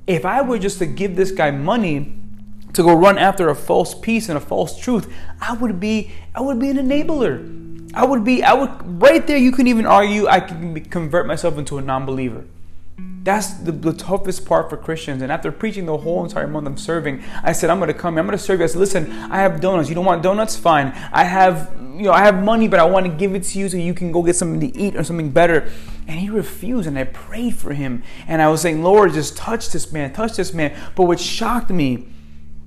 If 0.08 0.26
I 0.26 0.42
were 0.42 0.60
just 0.60 0.80
to 0.80 0.86
give 0.86 1.16
this 1.16 1.32
guy 1.32 1.52
money 1.52 2.14
to 2.74 2.84
go 2.84 2.94
run 2.94 3.18
after 3.18 3.50
a 3.50 3.56
false 3.56 3.94
peace 3.94 4.30
and 4.30 4.38
a 4.38 4.42
false 4.42 4.78
truth, 4.78 5.12
I 5.40 5.54
would 5.54 5.80
be 5.80 6.12
I 6.34 6.42
would 6.42 6.60
be 6.60 6.70
an 6.70 6.78
enabler. 6.78 7.94
I 7.94 8.06
would 8.06 8.24
be 8.24 8.44
I 8.44 8.54
would 8.54 9.02
right 9.02 9.26
there. 9.26 9.38
You 9.38 9.52
can 9.52 9.68
even 9.68 9.86
argue 9.86 10.28
I 10.28 10.40
can 10.40 10.84
convert 10.86 11.28
myself 11.28 11.58
into 11.58 11.78
a 11.78 11.82
non-believer. 11.82 12.46
That's 13.24 13.54
the, 13.54 13.72
the, 13.72 13.94
toughest 13.94 14.48
part 14.48 14.70
for 14.70 14.78
Christians. 14.78 15.22
And 15.22 15.32
after 15.32 15.52
preaching 15.52 15.86
the 15.86 15.98
whole 15.98 16.24
entire 16.24 16.48
month 16.48 16.66
I'm 16.66 16.78
serving, 16.78 17.24
I 17.44 17.52
said, 17.52 17.70
I'm 17.70 17.78
going 17.78 17.90
to 17.90 17.94
come. 17.94 18.18
I'm 18.18 18.26
going 18.26 18.38
to 18.38 18.44
serve 18.44 18.60
you. 18.60 18.64
I 18.64 18.68
said, 18.68 18.80
listen, 18.80 19.12
I 19.12 19.38
have 19.42 19.62
donuts. 19.62 19.90
You 19.90 19.96
don't 19.96 20.06
want 20.06 20.24
donuts? 20.24 20.56
Fine. 20.56 20.88
I 21.14 21.24
have, 21.24 21.72
you 21.78 22.04
know, 22.04 22.14
I 22.14 22.22
have 22.22 22.44
money, 22.44 22.68
but 22.68 22.80
I 22.80 22.86
want 22.86 23.06
to 23.06 23.12
give 23.12 23.36
it 23.36 23.44
to 23.44 23.60
you 23.60 23.70
so 23.70 23.78
you 23.78 23.94
can 23.94 24.12
go 24.12 24.24
get 24.24 24.36
something 24.36 24.72
to 24.72 24.76
eat 24.76 24.96
or 24.96 25.04
something 25.04 25.30
better. 25.30 25.70
And 26.08 26.20
he 26.20 26.32
refused. 26.32 26.88
And 26.88 26.98
I 26.98 27.04
prayed 27.04 27.56
for 27.56 27.74
him. 27.74 28.02
And 28.28 28.42
I 28.42 28.48
was 28.48 28.62
saying, 28.62 28.82
Lord, 28.82 29.14
just 29.14 29.38
touch 29.38 29.70
this 29.70 29.92
man, 29.92 30.14
touch 30.14 30.36
this 30.36 30.52
man. 30.52 30.76
But 30.96 31.04
what 31.04 31.20
shocked 31.20 31.70
me 31.70 32.08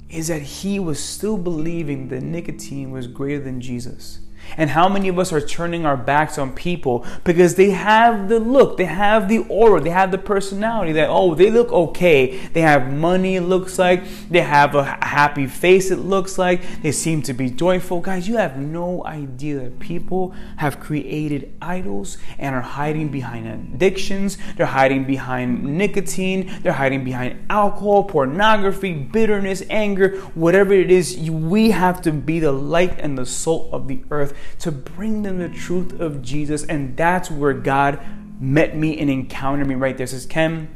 is 0.09 0.29
that 0.29 0.43
he 0.43 0.79
was 0.79 1.03
still 1.03 1.37
believing 1.37 2.09
that 2.11 2.23
nicotine 2.23 2.93
was 2.93 3.09
greater 3.09 3.43
than 3.43 3.61
Jesus. 3.61 4.21
And 4.57 4.71
how 4.71 4.89
many 4.89 5.09
of 5.09 5.19
us 5.19 5.33
are 5.33 5.41
turning 5.41 5.85
our 5.87 5.97
backs 5.97 6.39
on 6.39 6.53
people 6.53 7.07
because 7.25 7.55
they 7.55 7.71
have 7.71 8.29
the 8.29 8.39
look, 8.39 8.77
they 8.77 8.85
have 8.85 9.29
the 9.29 9.39
aura, 9.49 9.81
they 9.81 9.91
have 9.91 10.11
the 10.11 10.19
personality 10.19 10.93
that, 10.93 11.09
oh, 11.11 11.35
they 11.35 11.51
look 11.51 11.73
okay. 11.73 12.39
They 12.49 12.61
have 12.61 12.93
money, 12.93 13.37
it 13.37 13.43
looks 13.43 13.79
like. 13.79 14.05
They 14.29 14.41
have 14.41 14.75
a 14.75 14.85
happy 15.05 15.47
face, 15.47 15.91
it 15.91 15.99
looks 15.99 16.39
like. 16.39 16.83
They 16.83 16.93
seem 16.93 17.23
to 17.23 17.33
be 17.33 17.51
joyful. 17.51 18.01
Guys, 18.01 18.29
you 18.29 18.37
have 18.37 18.59
no 18.59 19.05
idea 19.05 19.61
that 19.61 19.79
people 19.79 20.35
have 20.57 20.81
created 20.81 21.53
idols 21.61 22.19
and 22.39 22.55
are 22.55 22.61
hiding 22.61 23.09
behind 23.09 23.47
addictions. 23.47 24.39
They're 24.57 24.67
hiding 24.67 25.05
behind 25.05 25.65
nicotine. 25.65 26.53
They're 26.63 26.73
hiding 26.73 27.05
behind 27.05 27.47
alcohol, 27.51 28.05
pornography, 28.05 28.93
bitterness, 28.95 29.63
anger, 29.71 30.17
whatever 30.35 30.73
it 30.73 30.91
is. 30.91 31.17
We 31.19 31.71
have 31.71 32.03
to 32.03 32.13
be 32.13 32.41
the 32.41 32.53
light 32.53 32.99
and 33.01 33.17
the 33.17 33.27
salt 33.27 33.73
of 33.73 33.89
the 33.89 34.03
earth 34.11 34.34
to 34.61 34.73
bring 34.73 35.23
them 35.23 35.39
the 35.39 35.49
truth 35.49 36.01
of 36.01 36.23
Jesus. 36.23 36.65
And 36.65 36.97
that's 36.97 37.31
where 37.31 37.53
God 37.53 38.01
met 38.41 38.77
me 38.77 38.99
and 38.99 39.11
encountered 39.11 39.67
me 39.67 39.75
right 39.75 39.97
there. 39.97 40.07
Says, 40.07 40.27
Ken, 40.27 40.75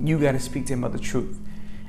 you 0.00 0.18
got 0.18 0.32
to 0.32 0.40
speak 0.40 0.66
to 0.66 0.72
him 0.72 0.84
about 0.84 0.96
the 0.96 1.02
truth. 1.02 1.38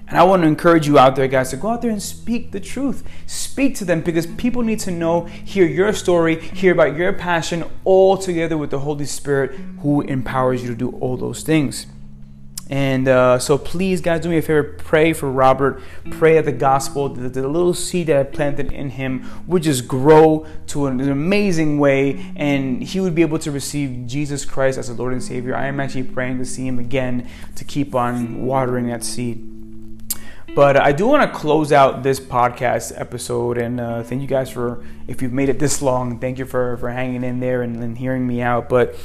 And 0.07 0.17
I 0.17 0.23
want 0.23 0.41
to 0.41 0.47
encourage 0.47 0.87
you 0.87 0.97
out 0.97 1.15
there, 1.15 1.27
guys, 1.27 1.51
to 1.51 1.57
go 1.57 1.69
out 1.69 1.83
there 1.83 1.91
and 1.91 2.01
speak 2.01 2.51
the 2.51 2.59
truth. 2.59 3.07
Speak 3.27 3.75
to 3.75 3.85
them 3.85 4.01
because 4.01 4.25
people 4.25 4.63
need 4.63 4.79
to 4.79 4.91
know, 4.91 5.25
hear 5.25 5.67
your 5.67 5.93
story, 5.93 6.39
hear 6.41 6.73
about 6.73 6.95
your 6.95 7.13
passion, 7.13 7.63
all 7.83 8.17
together 8.17 8.57
with 8.57 8.71
the 8.71 8.79
Holy 8.79 9.05
Spirit 9.05 9.51
who 9.81 10.01
empowers 10.01 10.63
you 10.63 10.69
to 10.69 10.75
do 10.75 10.89
all 10.97 11.15
those 11.15 11.43
things. 11.43 11.85
And 12.69 13.07
uh, 13.07 13.39
so 13.39 13.57
please, 13.57 13.99
guys, 13.99 14.21
do 14.21 14.29
me 14.29 14.37
a 14.37 14.41
favor. 14.43 14.63
Pray 14.63 15.11
for 15.13 15.29
Robert. 15.29 15.81
Pray 16.11 16.35
that 16.35 16.45
the 16.45 16.51
gospel, 16.51 17.09
the, 17.09 17.27
the, 17.27 17.47
little 17.47 17.73
seed 17.73 18.07
that 18.07 18.17
I 18.17 18.23
planted 18.23 18.71
in 18.71 18.91
him, 18.91 19.27
would 19.47 19.63
just 19.63 19.87
grow 19.87 20.45
to 20.67 20.85
an, 20.85 21.01
amazing 21.01 21.79
way, 21.79 22.31
and 22.35 22.83
he 22.83 22.99
would 22.99 23.15
be 23.15 23.23
able 23.23 23.39
to 23.39 23.51
receive 23.51 24.05
Jesus 24.05 24.45
Christ 24.45 24.77
as 24.77 24.87
a 24.87 24.93
Lord 24.93 25.13
and 25.13 25.23
Savior. 25.23 25.55
I 25.55 25.65
am 25.65 25.79
actually 25.79 26.03
praying 26.03 26.37
to 26.37 26.45
see 26.45 26.67
him 26.67 26.77
again 26.77 27.27
to 27.55 27.65
keep 27.65 27.95
on 27.95 28.45
watering 28.45 28.87
that 28.87 29.03
seed. 29.03 29.45
But 30.55 30.77
I 30.77 30.91
do 30.91 31.07
want 31.07 31.31
to 31.31 31.37
close 31.37 31.71
out 31.71 32.03
this 32.03 32.19
podcast 32.19 32.93
episode, 32.99 33.57
and 33.57 33.79
uh, 33.79 34.03
thank 34.03 34.21
you 34.21 34.27
guys 34.27 34.51
for 34.51 34.83
if 35.07 35.21
you've 35.21 35.33
made 35.33 35.49
it 35.49 35.57
this 35.57 35.81
long. 35.81 36.19
Thank 36.19 36.37
you 36.37 36.45
for 36.45 36.77
for 36.77 36.89
hanging 36.89 37.23
in 37.23 37.39
there 37.39 37.61
and, 37.61 37.81
and 37.81 37.97
hearing 37.97 38.27
me 38.27 38.41
out. 38.41 38.67
But 38.69 38.95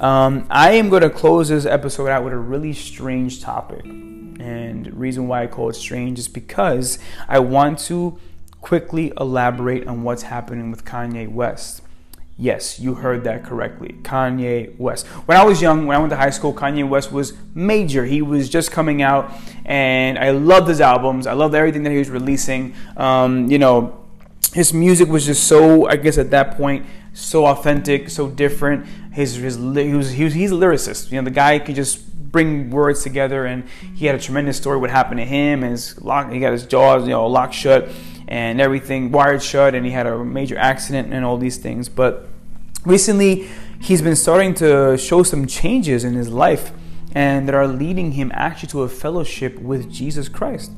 Um, 0.00 0.46
I 0.50 0.72
am 0.72 0.88
going 0.88 1.02
to 1.02 1.10
close 1.10 1.48
this 1.48 1.66
episode 1.66 2.08
out 2.08 2.24
with 2.24 2.32
a 2.32 2.38
really 2.38 2.72
strange 2.72 3.40
topic. 3.40 3.84
And 3.84 4.92
reason 4.94 5.28
why 5.28 5.44
I 5.44 5.46
call 5.46 5.70
it 5.70 5.74
strange 5.74 6.18
is 6.18 6.28
because 6.28 6.98
I 7.28 7.38
want 7.38 7.78
to 7.80 8.18
quickly 8.60 9.12
elaborate 9.18 9.86
on 9.86 10.02
what's 10.02 10.22
happening 10.22 10.70
with 10.70 10.84
Kanye 10.84 11.30
West. 11.30 11.82
Yes, 12.36 12.80
you 12.80 12.94
heard 12.94 13.22
that 13.24 13.44
correctly. 13.44 13.94
Kanye 14.02 14.76
West. 14.76 15.06
When 15.06 15.38
I 15.38 15.44
was 15.44 15.62
young, 15.62 15.86
when 15.86 15.96
I 15.96 16.00
went 16.00 16.10
to 16.10 16.16
high 16.16 16.30
school, 16.30 16.52
Kanye 16.52 16.88
West 16.88 17.12
was 17.12 17.34
major. 17.54 18.04
He 18.04 18.22
was 18.22 18.48
just 18.48 18.72
coming 18.72 19.02
out, 19.02 19.30
and 19.64 20.18
I 20.18 20.30
loved 20.30 20.66
his 20.66 20.80
albums. 20.80 21.28
I 21.28 21.34
loved 21.34 21.54
everything 21.54 21.84
that 21.84 21.92
he 21.92 21.98
was 21.98 22.10
releasing. 22.10 22.74
Um, 22.96 23.48
you 23.48 23.58
know, 23.58 24.04
his 24.52 24.74
music 24.74 25.08
was 25.08 25.26
just 25.26 25.44
so, 25.44 25.86
I 25.86 25.94
guess, 25.94 26.18
at 26.18 26.30
that 26.30 26.56
point, 26.56 26.86
so 27.14 27.46
authentic, 27.46 28.10
so 28.10 28.28
different. 28.28 28.86
His, 29.12 29.36
his 29.36 29.56
he 29.56 29.94
was, 29.94 30.10
he 30.10 30.24
was 30.24 30.34
he's 30.34 30.52
a 30.52 30.54
lyricist. 30.54 31.10
You 31.10 31.20
know, 31.20 31.24
the 31.24 31.30
guy 31.30 31.58
could 31.58 31.76
just 31.76 32.12
bring 32.30 32.70
words 32.70 33.02
together, 33.02 33.46
and 33.46 33.66
he 33.94 34.06
had 34.06 34.14
a 34.14 34.18
tremendous 34.18 34.58
story. 34.58 34.76
What 34.76 34.90
happened 34.90 35.18
to 35.18 35.24
him? 35.24 35.62
And 35.62 35.70
his 35.72 36.00
lock, 36.02 36.30
he 36.30 36.40
got 36.40 36.52
his 36.52 36.66
jaws, 36.66 37.04
you 37.04 37.10
know, 37.10 37.26
locked 37.26 37.54
shut 37.54 37.88
and 38.26 38.60
everything 38.60 39.12
wired 39.12 39.42
shut, 39.42 39.74
and 39.74 39.84
he 39.84 39.92
had 39.92 40.06
a 40.06 40.24
major 40.24 40.56
accident 40.56 41.12
and 41.12 41.24
all 41.24 41.36
these 41.36 41.58
things. 41.58 41.88
But 41.88 42.26
recently, 42.84 43.48
he's 43.80 44.02
been 44.02 44.16
starting 44.16 44.54
to 44.54 44.96
show 44.96 45.22
some 45.22 45.46
changes 45.46 46.04
in 46.04 46.14
his 46.14 46.28
life, 46.28 46.72
and 47.14 47.46
that 47.46 47.54
are 47.54 47.68
leading 47.68 48.12
him 48.12 48.32
actually 48.34 48.68
to 48.68 48.82
a 48.82 48.88
fellowship 48.88 49.58
with 49.58 49.92
Jesus 49.92 50.28
Christ. 50.28 50.72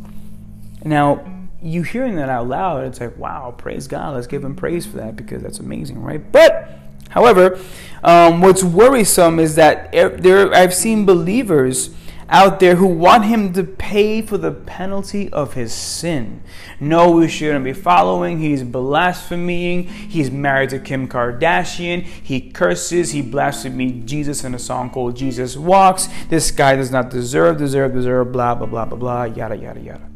Now, 0.85 1.25
you 1.67 1.83
hearing 1.83 2.17
that 2.17 2.29
out 2.29 2.49
loud, 2.49 2.85
it's 2.85 3.01
like, 3.01 3.17
wow, 3.19 3.55
praise 3.57 3.89
God. 3.89 4.15
Let's 4.15 4.27
give 4.27 4.45
him 4.45 4.55
praise 4.55 4.87
for 4.87 4.99
that 4.99 5.17
because 5.17 5.43
that's 5.43 5.59
amazing, 5.59 6.01
right? 6.03 6.33
But, 6.33 6.69
however, 7.11 7.59
um, 8.05 8.41
what's 8.41 8.63
worrisome 8.63 9.39
is 9.39 9.57
that 9.57 9.93
there 9.93 10.55
I've 10.55 10.75
seen 10.75 11.05
believers 11.05 11.91
out 12.29 12.59
there 12.59 12.77
who 12.77 12.87
want 12.87 13.25
him 13.25 13.53
to 13.53 13.63
pay 13.63 14.21
for 14.21 14.37
the 14.37 14.51
penalty 14.51 15.33
of 15.33 15.55
his 15.55 15.73
sin. 15.73 16.43
No, 16.81 17.13
we 17.13 17.29
shouldn't 17.29 17.65
be 17.65 17.73
following. 17.73 18.41
He's 18.41 18.63
blaspheming. 18.63 19.85
He's 19.85 20.31
married 20.31 20.71
to 20.71 20.79
Kim 20.79 21.09
Kardashian. 21.09 22.03
He 22.03 22.41
curses. 22.51 23.13
He 23.13 23.23
blasphemes 23.23 24.09
Jesus 24.09 24.43
in 24.45 24.55
a 24.55 24.59
song 24.59 24.91
called 24.91 25.17
Jesus 25.17 25.57
Walks. 25.57 26.09
This 26.29 26.51
guy 26.51 26.77
does 26.77 26.91
not 26.91 27.11
deserve, 27.11 27.59
deserve, 27.59 27.93
deserve, 27.93 28.33
blah, 28.33 28.55
blah, 28.55 28.67
blah, 28.67 28.85
blah, 28.85 28.99
blah, 28.99 29.25
yada, 29.25 29.57
yada, 29.57 29.81
yada. 29.81 30.16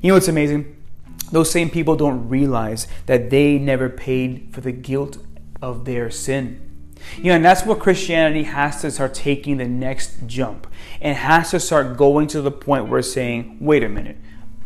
You 0.00 0.08
know 0.08 0.14
what's 0.14 0.28
amazing? 0.28 0.76
Those 1.30 1.50
same 1.50 1.70
people 1.70 1.94
don't 1.94 2.28
realize 2.28 2.88
that 3.06 3.30
they 3.30 3.58
never 3.58 3.88
paid 3.88 4.48
for 4.52 4.60
the 4.60 4.72
guilt 4.72 5.18
of 5.60 5.84
their 5.84 6.10
sin. 6.10 6.66
You 7.18 7.24
know, 7.24 7.36
and 7.36 7.44
that's 7.44 7.64
what 7.64 7.80
Christianity 7.80 8.44
has 8.44 8.80
to 8.80 8.90
start 8.90 9.14
taking 9.14 9.58
the 9.58 9.68
next 9.68 10.26
jump 10.26 10.66
and 11.00 11.16
has 11.16 11.50
to 11.50 11.60
start 11.60 11.96
going 11.96 12.28
to 12.28 12.42
the 12.42 12.50
point 12.50 12.88
where 12.88 13.02
saying, 13.02 13.58
wait 13.60 13.82
a 13.82 13.88
minute, 13.88 14.16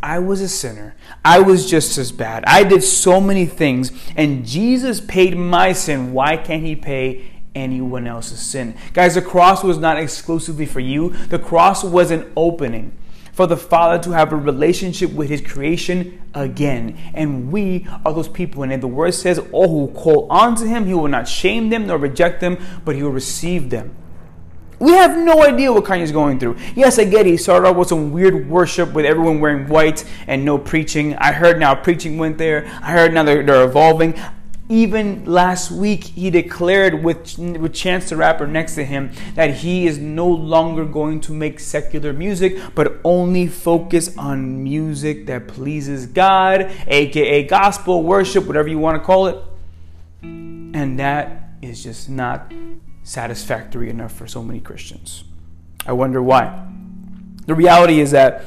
I 0.02 0.18
was 0.18 0.40
a 0.40 0.48
sinner. 0.48 0.94
I 1.24 1.40
was 1.40 1.68
just 1.68 1.96
as 1.98 2.12
bad. 2.12 2.44
I 2.46 2.62
did 2.62 2.82
so 2.82 3.20
many 3.20 3.46
things, 3.46 3.90
and 4.16 4.46
Jesus 4.46 5.00
paid 5.00 5.36
my 5.36 5.72
sin. 5.72 6.12
Why 6.12 6.36
can't 6.36 6.62
He 6.62 6.76
pay 6.76 7.40
anyone 7.54 8.06
else's 8.06 8.40
sin? 8.40 8.76
Guys, 8.92 9.14
the 9.14 9.22
cross 9.22 9.64
was 9.64 9.78
not 9.78 9.98
exclusively 9.98 10.66
for 10.66 10.80
you, 10.80 11.10
the 11.28 11.38
cross 11.38 11.82
was 11.82 12.10
an 12.10 12.30
opening 12.36 12.96
for 13.34 13.48
the 13.48 13.56
Father 13.56 14.02
to 14.04 14.12
have 14.12 14.32
a 14.32 14.36
relationship 14.36 15.12
with 15.12 15.28
His 15.28 15.40
creation 15.40 16.22
again. 16.34 16.96
And 17.12 17.52
we 17.52 17.86
are 18.04 18.12
those 18.12 18.28
people. 18.28 18.62
And 18.62 18.82
the 18.82 18.88
word 18.88 19.12
says, 19.12 19.40
All 19.52 19.68
who 19.68 19.92
call 19.92 20.28
on 20.30 20.54
to 20.56 20.66
Him, 20.66 20.86
He 20.86 20.94
will 20.94 21.08
not 21.08 21.28
shame 21.28 21.68
them 21.68 21.88
nor 21.88 21.98
reject 21.98 22.40
them, 22.40 22.58
but 22.84 22.94
He 22.94 23.02
will 23.02 23.10
receive 23.10 23.70
them. 23.70 23.94
We 24.78 24.92
have 24.92 25.16
no 25.16 25.44
idea 25.44 25.72
what 25.72 25.84
Kanye's 25.84 26.12
going 26.12 26.38
through. 26.38 26.56
Yes, 26.74 26.98
I 26.98 27.04
get 27.04 27.26
it. 27.26 27.30
He 27.30 27.36
started 27.36 27.68
off 27.68 27.76
with 27.76 27.88
some 27.88 28.12
weird 28.12 28.48
worship 28.48 28.92
with 28.92 29.04
everyone 29.04 29.40
wearing 29.40 29.68
white 29.68 30.04
and 30.26 30.44
no 30.44 30.58
preaching. 30.58 31.14
I 31.16 31.32
heard 31.32 31.58
now 31.58 31.74
preaching 31.74 32.18
went 32.18 32.38
there. 32.38 32.66
I 32.82 32.92
heard 32.92 33.14
now 33.14 33.22
they're, 33.22 33.42
they're 33.42 33.64
evolving. 33.64 34.14
Even 34.68 35.26
last 35.26 35.70
week, 35.70 36.04
he 36.04 36.30
declared 36.30 37.04
with, 37.04 37.38
with 37.38 37.74
Chance 37.74 38.08
the 38.08 38.16
Rapper 38.16 38.46
next 38.46 38.76
to 38.76 38.84
him 38.84 39.12
that 39.34 39.56
he 39.56 39.86
is 39.86 39.98
no 39.98 40.26
longer 40.26 40.86
going 40.86 41.20
to 41.22 41.32
make 41.34 41.60
secular 41.60 42.14
music, 42.14 42.56
but 42.74 42.98
only 43.04 43.46
focus 43.46 44.16
on 44.16 44.64
music 44.64 45.26
that 45.26 45.48
pleases 45.48 46.06
God, 46.06 46.72
aka 46.86 47.42
gospel, 47.42 48.02
worship, 48.02 48.46
whatever 48.46 48.68
you 48.68 48.78
want 48.78 48.96
to 48.96 49.04
call 49.04 49.26
it. 49.26 49.36
And 50.22 50.98
that 50.98 51.50
is 51.60 51.82
just 51.82 52.08
not 52.08 52.50
satisfactory 53.02 53.90
enough 53.90 54.12
for 54.12 54.26
so 54.26 54.42
many 54.42 54.60
Christians. 54.60 55.24
I 55.86 55.92
wonder 55.92 56.22
why. 56.22 56.66
The 57.46 57.54
reality 57.54 58.00
is 58.00 58.12
that 58.12 58.46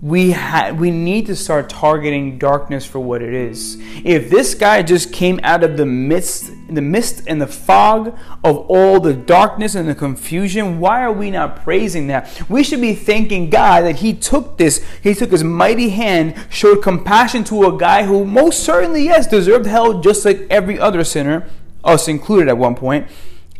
we 0.00 0.32
ha- 0.32 0.72
we 0.76 0.90
need 0.90 1.24
to 1.26 1.36
start 1.36 1.70
targeting 1.70 2.36
darkness 2.36 2.84
for 2.84 2.98
what 2.98 3.22
it 3.22 3.32
is. 3.32 3.78
If 4.04 4.28
this 4.28 4.54
guy 4.54 4.82
just 4.82 5.12
came 5.12 5.40
out 5.42 5.64
of 5.64 5.76
the 5.76 5.86
mist, 5.86 6.52
the 6.68 6.82
mist 6.82 7.22
and 7.26 7.40
the 7.40 7.46
fog 7.46 8.14
of 8.42 8.58
all 8.68 9.00
the 9.00 9.14
darkness 9.14 9.74
and 9.74 9.88
the 9.88 9.94
confusion, 9.94 10.78
why 10.80 11.02
are 11.02 11.12
we 11.12 11.30
not 11.30 11.62
praising 11.62 12.08
that? 12.08 12.42
We 12.50 12.64
should 12.64 12.80
be 12.80 12.94
thanking 12.94 13.48
God 13.50 13.82
that 13.82 13.96
He 13.96 14.12
took 14.12 14.58
this, 14.58 14.84
He 15.02 15.14
took 15.14 15.30
His 15.30 15.44
mighty 15.44 15.90
hand, 15.90 16.34
showed 16.50 16.82
compassion 16.82 17.44
to 17.44 17.64
a 17.64 17.78
guy 17.78 18.04
who 18.04 18.24
most 18.24 18.62
certainly, 18.64 19.04
yes, 19.04 19.26
deserved 19.26 19.66
hell 19.66 20.00
just 20.00 20.24
like 20.24 20.46
every 20.50 20.78
other 20.78 21.04
sinner, 21.04 21.48
us 21.82 22.08
included 22.08 22.48
at 22.48 22.58
one 22.58 22.74
point, 22.74 23.08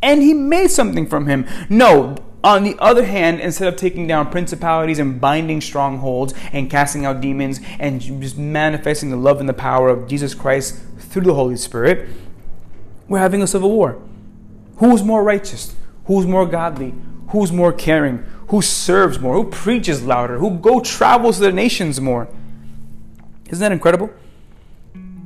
and 0.02 0.20
He 0.20 0.34
made 0.34 0.70
something 0.70 1.06
from 1.06 1.26
him. 1.26 1.46
No, 1.70 2.16
on 2.44 2.62
the 2.62 2.76
other 2.78 3.06
hand, 3.06 3.40
instead 3.40 3.66
of 3.66 3.76
taking 3.76 4.06
down 4.06 4.30
principalities 4.30 4.98
and 4.98 5.18
binding 5.18 5.62
strongholds 5.62 6.34
and 6.52 6.70
casting 6.70 7.06
out 7.06 7.22
demons 7.22 7.58
and 7.80 8.02
just 8.02 8.36
manifesting 8.36 9.08
the 9.08 9.16
love 9.16 9.40
and 9.40 9.48
the 9.48 9.54
power 9.54 9.88
of 9.88 10.06
Jesus 10.06 10.34
Christ 10.34 10.78
through 10.98 11.22
the 11.22 11.34
Holy 11.34 11.56
Spirit, 11.56 12.06
we're 13.08 13.18
having 13.18 13.40
a 13.40 13.46
civil 13.46 13.70
war. 13.70 13.98
Who's 14.76 15.02
more 15.02 15.24
righteous? 15.24 15.74
Who's 16.04 16.26
more 16.26 16.44
godly? 16.44 16.94
Who's 17.28 17.50
more 17.50 17.72
caring? 17.72 18.18
Who 18.48 18.60
serves 18.60 19.18
more? 19.18 19.34
Who 19.34 19.48
preaches 19.50 20.02
louder? 20.02 20.38
Who 20.38 20.58
go 20.58 20.80
travels 20.80 21.36
to 21.36 21.44
the 21.44 21.52
nations 21.52 21.98
more? 21.98 22.28
Isn't 23.48 23.60
that 23.60 23.72
incredible? 23.72 24.10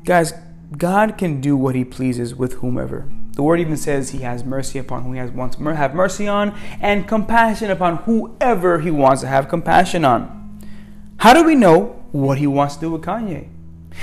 Guys, 0.05 0.33
God 0.77 1.19
can 1.19 1.41
do 1.41 1.57
what 1.57 1.75
he 1.75 1.85
pleases 1.85 2.35
with 2.35 2.55
whomever. 2.55 3.11
The 3.39 3.45
word 3.45 3.61
even 3.61 3.77
says 3.77 4.11
he 4.11 4.19
has 4.23 4.43
mercy 4.43 4.81
upon 4.81 5.05
whom 5.05 5.13
he 5.13 5.21
has 5.21 5.31
wants 5.31 5.59
have 5.59 5.95
mercy 5.95 6.27
on, 6.27 6.59
and 6.81 7.07
compassion 7.07 7.71
upon 7.71 7.99
whoever 7.99 8.81
he 8.81 8.91
wants 8.91 9.21
to 9.21 9.29
have 9.29 9.49
compassion 9.49 10.05
on. 10.05 10.61
How 11.19 11.35
do 11.35 11.45
we 11.45 11.55
know 11.55 12.03
what 12.11 12.39
he 12.39 12.49
wants 12.49 12.75
to 12.75 12.81
do 12.81 12.91
with 12.91 13.03
Kanye? 13.03 13.47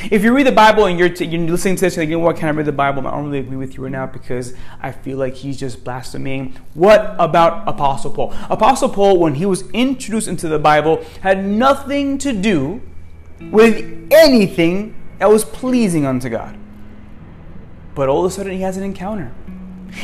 If 0.09 0.23
you 0.23 0.33
read 0.33 0.47
the 0.47 0.53
Bible 0.53 0.85
and 0.85 0.97
you're, 0.97 1.09
t- 1.09 1.25
you're 1.25 1.49
listening 1.49 1.75
to 1.75 1.81
this, 1.81 1.97
you're 1.97 2.05
like, 2.05 2.09
you 2.11 2.17
know 2.17 2.23
what, 2.23 2.37
can 2.37 2.47
I 2.47 2.53
read 2.53 2.65
the 2.65 2.71
Bible? 2.71 3.05
I 3.05 3.11
don't 3.11 3.25
really 3.25 3.39
agree 3.39 3.57
with 3.57 3.75
you 3.75 3.83
right 3.83 3.91
now 3.91 4.05
because 4.05 4.53
I 4.81 4.93
feel 4.93 5.17
like 5.17 5.33
he's 5.33 5.59
just 5.59 5.83
blaspheming. 5.83 6.55
What 6.73 7.13
about 7.19 7.67
Apostle 7.67 8.11
Paul? 8.11 8.33
Apostle 8.49 8.87
Paul, 8.87 9.19
when 9.19 9.35
he 9.35 9.45
was 9.45 9.69
introduced 9.71 10.29
into 10.29 10.47
the 10.47 10.59
Bible, 10.59 11.03
had 11.19 11.43
nothing 11.43 12.17
to 12.19 12.31
do 12.31 12.81
with 13.51 14.07
anything 14.11 14.95
that 15.19 15.29
was 15.29 15.43
pleasing 15.43 16.05
unto 16.05 16.29
God. 16.29 16.57
But 17.95 18.09
all 18.09 18.25
of 18.25 18.31
a 18.31 18.35
sudden, 18.35 18.51
he 18.51 18.61
has 18.61 18.77
an 18.77 18.83
encounter. 18.83 19.33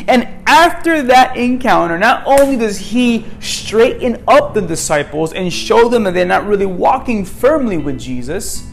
And 0.08 0.28
after 0.48 1.02
that 1.04 1.36
encounter, 1.36 1.98
not 1.98 2.26
only 2.26 2.56
does 2.56 2.78
he 2.78 3.26
straighten 3.42 4.24
up 4.28 4.54
the 4.54 4.62
disciples 4.62 5.34
and 5.34 5.52
show 5.52 5.90
them 5.90 6.04
that 6.06 6.14
they're 6.14 6.26
not 6.26 6.48
really 6.48 6.66
walking 6.66 7.26
firmly 7.26 7.78
with 7.78 8.00
Jesus, 8.00 8.68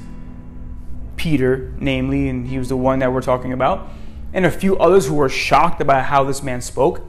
Peter, 1.17 1.75
namely, 1.81 2.29
and 2.29 2.47
he 2.47 2.59
was 2.59 2.69
the 2.69 2.77
one 2.77 3.01
that 3.01 3.13
we're 3.13 3.21
talking 3.21 3.53
about, 3.53 3.89
and 4.33 4.47
a 4.47 4.51
few 4.51 4.79
others 4.79 5.07
who 5.07 5.15
were 5.15 5.29
shocked 5.29 5.81
about 5.81 6.05
how 6.05 6.23
this 6.23 6.43
man 6.43 6.61
spoke. 6.61 7.03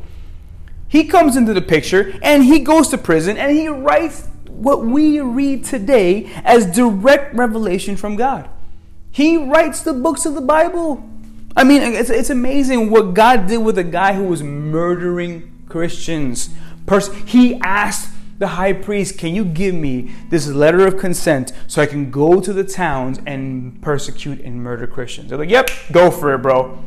He 0.87 1.05
comes 1.05 1.37
into 1.37 1.53
the 1.53 1.61
picture 1.61 2.17
and 2.23 2.43
he 2.43 2.59
goes 2.59 2.87
to 2.89 2.97
prison 2.97 3.37
and 3.37 3.55
he 3.55 3.67
writes 3.67 4.27
what 4.47 4.83
we 4.83 5.19
read 5.19 5.63
today 5.63 6.31
as 6.43 6.65
direct 6.65 7.35
revelation 7.35 7.95
from 7.95 8.15
God. 8.15 8.49
He 9.11 9.37
writes 9.37 9.81
the 9.81 9.93
books 9.93 10.25
of 10.25 10.33
the 10.33 10.41
Bible. 10.41 11.07
I 11.55 11.63
mean, 11.63 11.81
it's, 11.81 12.09
it's 12.09 12.29
amazing 12.29 12.89
what 12.89 13.13
God 13.13 13.47
did 13.47 13.57
with 13.57 13.77
a 13.77 13.83
guy 13.83 14.13
who 14.13 14.23
was 14.23 14.43
murdering 14.43 15.65
Christians. 15.67 16.49
Pers- 16.85 17.13
he 17.25 17.55
asked 17.61 18.09
the 18.37 18.47
high 18.47 18.73
priest, 18.73 19.17
Can 19.17 19.35
you 19.35 19.45
give 19.45 19.75
me 19.75 20.11
this 20.29 20.47
letter 20.47 20.87
of 20.87 20.97
consent 20.97 21.51
so 21.67 21.81
I 21.81 21.85
can 21.85 22.09
go 22.09 22.39
to 22.39 22.53
the 22.53 22.63
towns 22.63 23.19
and 23.25 23.81
persecute 23.81 24.39
and 24.41 24.63
murder 24.63 24.87
Christians? 24.87 25.29
They're 25.29 25.37
like, 25.37 25.49
Yep, 25.49 25.69
go 25.91 26.09
for 26.09 26.33
it, 26.33 26.39
bro. 26.39 26.77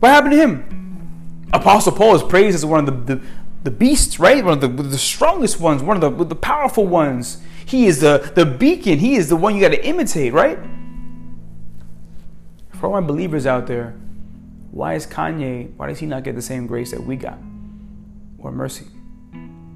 What 0.00 0.08
happened 0.08 0.32
to 0.32 0.38
him? 0.38 1.48
Apostle 1.52 1.92
Paul 1.92 2.14
is 2.14 2.22
praised 2.22 2.54
as 2.54 2.64
one 2.64 2.88
of 2.88 3.06
the, 3.06 3.16
the, 3.16 3.22
the 3.64 3.70
beasts, 3.70 4.18
right? 4.18 4.42
One 4.42 4.54
of 4.54 4.60
the, 4.60 4.82
the 4.82 4.98
strongest 4.98 5.60
ones, 5.60 5.82
one 5.82 6.02
of 6.02 6.18
the, 6.18 6.24
the 6.24 6.34
powerful 6.34 6.86
ones. 6.86 7.42
He 7.64 7.86
is 7.86 8.00
the, 8.00 8.32
the 8.34 8.44
beacon, 8.46 8.98
he 8.98 9.14
is 9.14 9.28
the 9.28 9.36
one 9.36 9.54
you 9.54 9.60
got 9.60 9.68
to 9.68 9.86
imitate, 9.86 10.32
right? 10.32 10.58
For 12.82 12.88
all 12.88 13.00
my 13.00 13.06
believers 13.06 13.46
out 13.46 13.66
there, 13.66 13.94
why 14.72 14.94
is 14.94 15.06
Kanye, 15.06 15.72
why 15.76 15.86
does 15.86 16.00
he 16.00 16.06
not 16.06 16.22
get 16.22 16.34
the 16.34 16.42
same 16.42 16.66
grace 16.66 16.90
that 16.90 17.02
we 17.02 17.16
got? 17.16 17.38
or 18.42 18.52
mercy. 18.52 18.86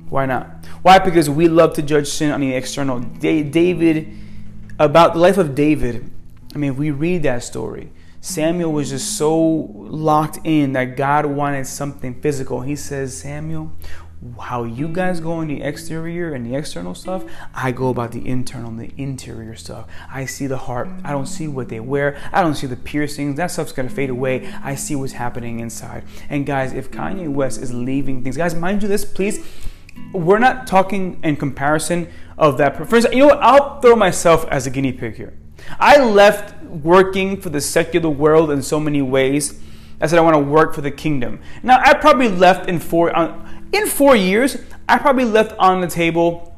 Why 0.09 0.27
not? 0.27 0.67
Why? 0.83 0.99
Because 0.99 1.29
we 1.29 1.49
love 1.49 1.75
to 1.75 1.83
judge 1.83 2.09
sin 2.09 2.31
on 2.31 2.41
the 2.41 2.53
external. 2.55 3.01
David, 3.01 4.13
about 4.79 5.15
the 5.15 5.19
life 5.19 5.39
of 5.39 5.55
David, 5.55 6.11
I 6.55 6.59
mean, 6.59 6.73
if 6.73 6.79
we 6.79 6.91
read 6.91 7.23
that 7.25 7.43
story, 7.43 7.91
Samuel 8.21 8.73
was 8.73 8.91
just 8.91 9.17
so 9.17 9.39
locked 9.39 10.39
in 10.45 10.73
that 10.73 10.97
God 10.97 11.27
wanted 11.27 11.67
something 11.67 12.21
physical. 12.21 12.61
He 12.61 12.77
says, 12.77 13.17
Samuel, 13.17 13.73
how 14.41 14.65
you 14.65 14.89
guys 14.89 15.21
go 15.21 15.33
on 15.33 15.49
the 15.49 15.63
exterior 15.63 16.33
and 16.33 16.47
the 16.47 16.55
external 16.57 16.95
stuff, 16.95 17.25
I 17.55 17.71
go 17.71 17.91
about 17.91 18.13
the 18.13 18.27
internal 18.27 18.71
and 18.71 18.81
the 18.81 18.93
interior 18.97 19.55
stuff. 19.57 19.87
I 20.11 20.25
see 20.25 20.47
the 20.47 20.57
heart. 20.57 20.89
I 21.05 21.13
don't 21.13 21.27
see 21.27 21.47
what 21.49 21.69
they 21.69 21.81
wear. 21.81 22.19
I 22.33 22.43
don't 22.43 22.55
see 22.55 22.67
the 22.67 22.77
piercings. 22.77 23.37
That 23.37 23.51
stuff's 23.51 23.73
gonna 23.73 23.91
fade 23.91 24.11
away. 24.11 24.53
I 24.63 24.75
see 24.75 24.95
what's 24.97 25.13
happening 25.13 25.61
inside. 25.61 26.05
And 26.29 26.47
guys, 26.47 26.73
if 26.73 26.91
Kanye 26.91 27.29
West 27.29 27.61
is 27.61 27.73
leaving 27.73 28.23
things, 28.23 28.37
guys, 28.37 28.55
mind 28.55 28.83
you 28.83 28.89
this, 28.89 29.05
please. 29.05 29.45
We're 30.13 30.39
not 30.39 30.67
talking 30.67 31.21
in 31.23 31.37
comparison 31.37 32.09
of 32.37 32.59
that. 32.59 32.79
Instance, 32.79 33.07
you 33.13 33.21
know 33.21 33.29
what? 33.29 33.39
I'll 33.43 33.81
throw 33.81 33.97
myself 33.97 34.47
as 34.49 34.67
a 34.67 34.71
guinea 34.71 34.93
pig 34.93 35.17
here. 35.17 35.33
I 35.81 36.03
left 36.05 36.63
working 36.65 37.41
for 37.41 37.49
the 37.49 37.61
secular 37.61 38.11
world 38.11 38.51
in 38.51 38.63
so 38.63 38.79
many 38.79 39.01
ways. 39.03 39.59
I 40.01 40.07
said 40.07 40.19
I 40.19 40.23
want 40.23 40.35
to 40.35 40.41
work 40.41 40.75
for 40.75 40.83
the 40.83 40.91
kingdom. 40.91 41.41
Now 41.63 41.81
I 41.83 41.95
probably 41.95 42.29
left 42.29 42.69
in 42.69 42.79
four 42.79 43.17
uh, 43.17 43.56
in 43.73 43.87
four 43.87 44.17
years. 44.17 44.57
I 44.89 44.99
probably 44.99 45.25
left 45.25 45.57
on 45.59 45.81
the 45.81 45.89
table. 45.89 46.57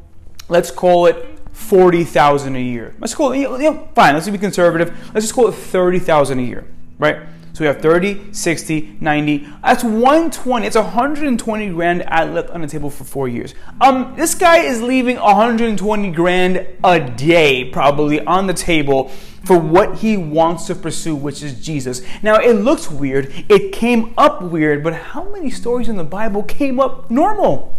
Let's 0.48 0.70
call 0.70 1.06
it 1.06 1.38
forty 1.52 2.04
thousand 2.04 2.56
a 2.56 2.62
year. 2.62 2.94
Let's 2.98 3.14
call 3.14 3.32
it 3.32 3.38
you 3.38 3.58
know, 3.58 3.88
fine. 3.94 4.14
Let's 4.14 4.28
be 4.28 4.38
conservative. 4.38 4.90
Let's 5.14 5.26
just 5.26 5.34
call 5.34 5.48
it 5.48 5.54
thirty 5.54 5.98
thousand 5.98 6.38
a 6.38 6.42
year, 6.42 6.66
right? 6.98 7.20
So 7.52 7.60
we 7.60 7.66
have 7.66 7.80
30, 7.80 8.32
60, 8.32 8.98
90. 9.00 9.48
That's 9.62 9.82
120. 9.82 10.66
It's 10.66 10.76
120 10.76 11.70
grand 11.70 12.04
I 12.06 12.24
left 12.24 12.50
on 12.50 12.60
the 12.60 12.66
table 12.66 12.90
for 12.90 13.04
four 13.04 13.28
years. 13.28 13.54
Um, 13.80 14.14
this 14.16 14.34
guy 14.34 14.58
is 14.58 14.80
leaving 14.80 15.16
120 15.16 16.10
grand 16.12 16.66
a 16.84 17.00
day 17.00 17.70
probably 17.70 18.20
on 18.20 18.46
the 18.46 18.54
table 18.54 19.10
for 19.44 19.58
what 19.58 19.98
he 19.98 20.16
wants 20.16 20.66
to 20.66 20.74
pursue, 20.74 21.16
which 21.16 21.42
is 21.42 21.64
Jesus. 21.64 22.02
Now, 22.22 22.36
it 22.36 22.52
looks 22.52 22.90
weird. 22.90 23.32
It 23.48 23.72
came 23.72 24.14
up 24.18 24.42
weird, 24.42 24.84
but 24.84 24.94
how 24.94 25.24
many 25.30 25.50
stories 25.50 25.88
in 25.88 25.96
the 25.96 26.04
Bible 26.04 26.42
came 26.42 26.78
up 26.78 27.10
normal? 27.10 27.74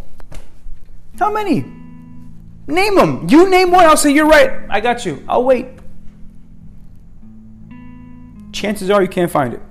How 1.19 1.32
many? 1.32 1.62
Name 2.67 2.95
them. 2.95 3.27
You 3.29 3.49
name 3.49 3.71
one, 3.71 3.86
I'll 3.86 3.97
say 3.97 4.13
you're 4.13 4.27
right. 4.27 4.62
I 4.69 4.79
got 4.79 5.05
you. 5.05 5.23
I'll 5.27 5.43
wait. 5.43 5.78
Chances 8.51 8.89
are 8.89 9.01
you 9.01 9.07
can't 9.07 9.31
find 9.31 9.53
it. 9.53 9.62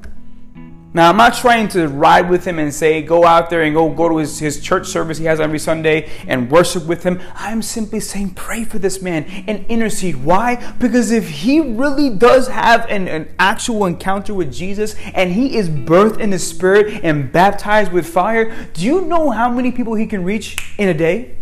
Now, 0.95 1.11
I'm 1.11 1.19
not 1.19 1.35
trying 1.35 1.69
to 1.69 1.87
ride 1.87 2.31
with 2.31 2.47
him 2.47 2.59
and 2.59 2.73
say, 2.73 3.03
go 3.03 3.25
out 3.25 3.51
there 3.51 3.62
and 3.62 3.75
go, 3.75 3.91
go 3.91 4.09
to 4.09 4.17
his, 4.17 4.38
his 4.38 4.61
church 4.61 4.88
service 4.88 5.19
he 5.19 5.27
has 5.27 5.38
every 5.38 5.59
Sunday 5.59 6.11
and 6.27 6.51
worship 6.51 6.87
with 6.87 7.05
him. 7.05 7.21
I'm 7.35 7.61
simply 7.61 8.01
saying, 8.01 8.31
pray 8.31 8.64
for 8.64 8.79
this 8.79 9.03
man 9.03 9.25
and 9.47 9.67
intercede. 9.67 10.17
Why? 10.17 10.57
Because 10.81 11.11
if 11.11 11.29
he 11.29 11.61
really 11.61 12.09
does 12.09 12.49
have 12.49 12.87
an, 12.87 13.07
an 13.07 13.29
actual 13.38 13.85
encounter 13.85 14.33
with 14.33 14.53
Jesus 14.53 14.97
and 15.14 15.31
he 15.31 15.57
is 15.57 15.69
birthed 15.69 16.21
in 16.21 16.31
the 16.31 16.38
Spirit 16.38 17.05
and 17.05 17.31
baptized 17.31 17.93
with 17.93 18.07
fire, 18.07 18.69
do 18.73 18.85
you 18.85 19.03
know 19.03 19.29
how 19.29 19.51
many 19.51 19.71
people 19.71 19.95
he 19.95 20.07
can 20.07 20.25
reach 20.25 20.75
in 20.79 20.88
a 20.88 20.95
day? 20.95 21.38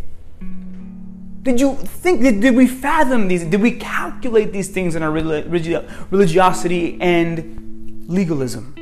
Did 1.47 1.61
you 1.61 1.77
think, 1.77 2.23
did, 2.23 2.41
did 2.41 2.57
we 2.57 2.67
fathom 2.67 3.29
these? 3.29 3.45
Did 3.45 3.63
we 3.63 3.71
calculate 3.71 4.53
these 4.53 4.69
things 4.69 4.97
in 4.97 5.05
our 5.05 5.13
religiosity 5.13 7.01
and 7.01 8.05
legalism? 8.09 8.75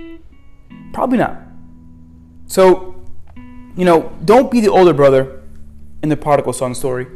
Probably 0.94 1.18
not. 1.18 1.42
So, 2.46 3.04
you 3.76 3.84
know, 3.84 4.16
don't 4.24 4.50
be 4.50 4.60
the 4.60 4.70
older 4.70 4.94
brother 4.94 5.42
in 6.02 6.08
the 6.08 6.16
prodigal 6.16 6.54
son 6.54 6.74
story 6.74 7.06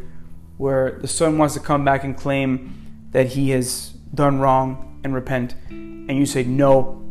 where 0.58 0.98
the 1.00 1.08
son 1.08 1.38
wants 1.38 1.54
to 1.54 1.60
come 1.60 1.82
back 1.82 2.04
and 2.04 2.14
claim 2.14 3.08
that 3.12 3.28
he 3.28 3.48
has 3.48 3.94
done 4.14 4.40
wrong 4.40 5.00
and 5.02 5.14
repent. 5.14 5.54
And 5.70 6.10
you 6.10 6.26
say, 6.26 6.44
no, 6.44 7.02